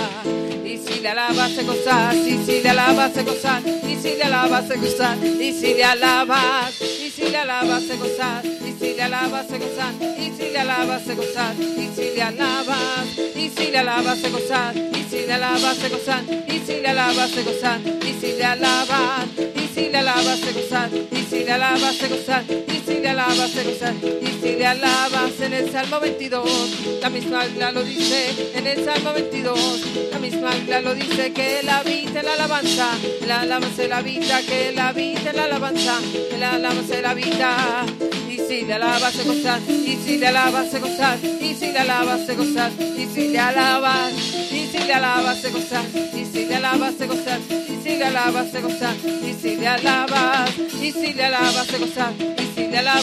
[0.64, 2.16] Y si le alabas, se gozar.
[2.16, 3.62] Y si le alabas, se gozar.
[3.68, 5.18] Y si le alabas, se gozar.
[5.18, 6.82] Y si le alabas.
[6.82, 8.46] Y si le alabas, se gozar.
[8.46, 9.94] Y si le alabas, se gozar.
[10.02, 11.54] Y si le alabas, se gozar.
[11.60, 13.18] Y si le alabas.
[13.36, 14.74] Y si le alabas, se gozar.
[14.78, 16.24] Y si le alabas, se gozar.
[16.48, 17.80] Y si le alabas, se gozar.
[17.82, 19.61] Y si le alabas.
[19.82, 20.90] Si le alabas, se gozar.
[20.94, 22.44] Y si le alabas, se gozar.
[22.46, 23.96] Y si le alabas, se gozar.
[24.22, 26.50] Y si le alabas en el Salmo 22,
[27.02, 28.52] la misma Biblia lo dice.
[28.54, 29.82] En el Salmo 22,
[30.12, 32.92] la misma Biblia lo dice que Él habita en la alabanza.
[33.26, 36.00] La alabanza de la vida, que Él habita en la alabanza.
[36.38, 37.86] La alabanza de la vida.
[38.30, 39.62] Y si le alabas, se gozar.
[39.68, 41.18] Y si le alabas, se gozar.
[41.24, 42.72] Y si le alabas, se gozar.
[42.80, 44.14] Y si le alabas.
[44.14, 45.86] Y si le alabas, se gozar.
[45.96, 47.40] Y si le alabas, se gozar.
[47.50, 48.96] Y si le alabas, se gozar.
[49.06, 50.52] Y si alabas.
[50.82, 52.14] Y si le alabas, se gozar.
[52.38, 52.92] Y si le alabas.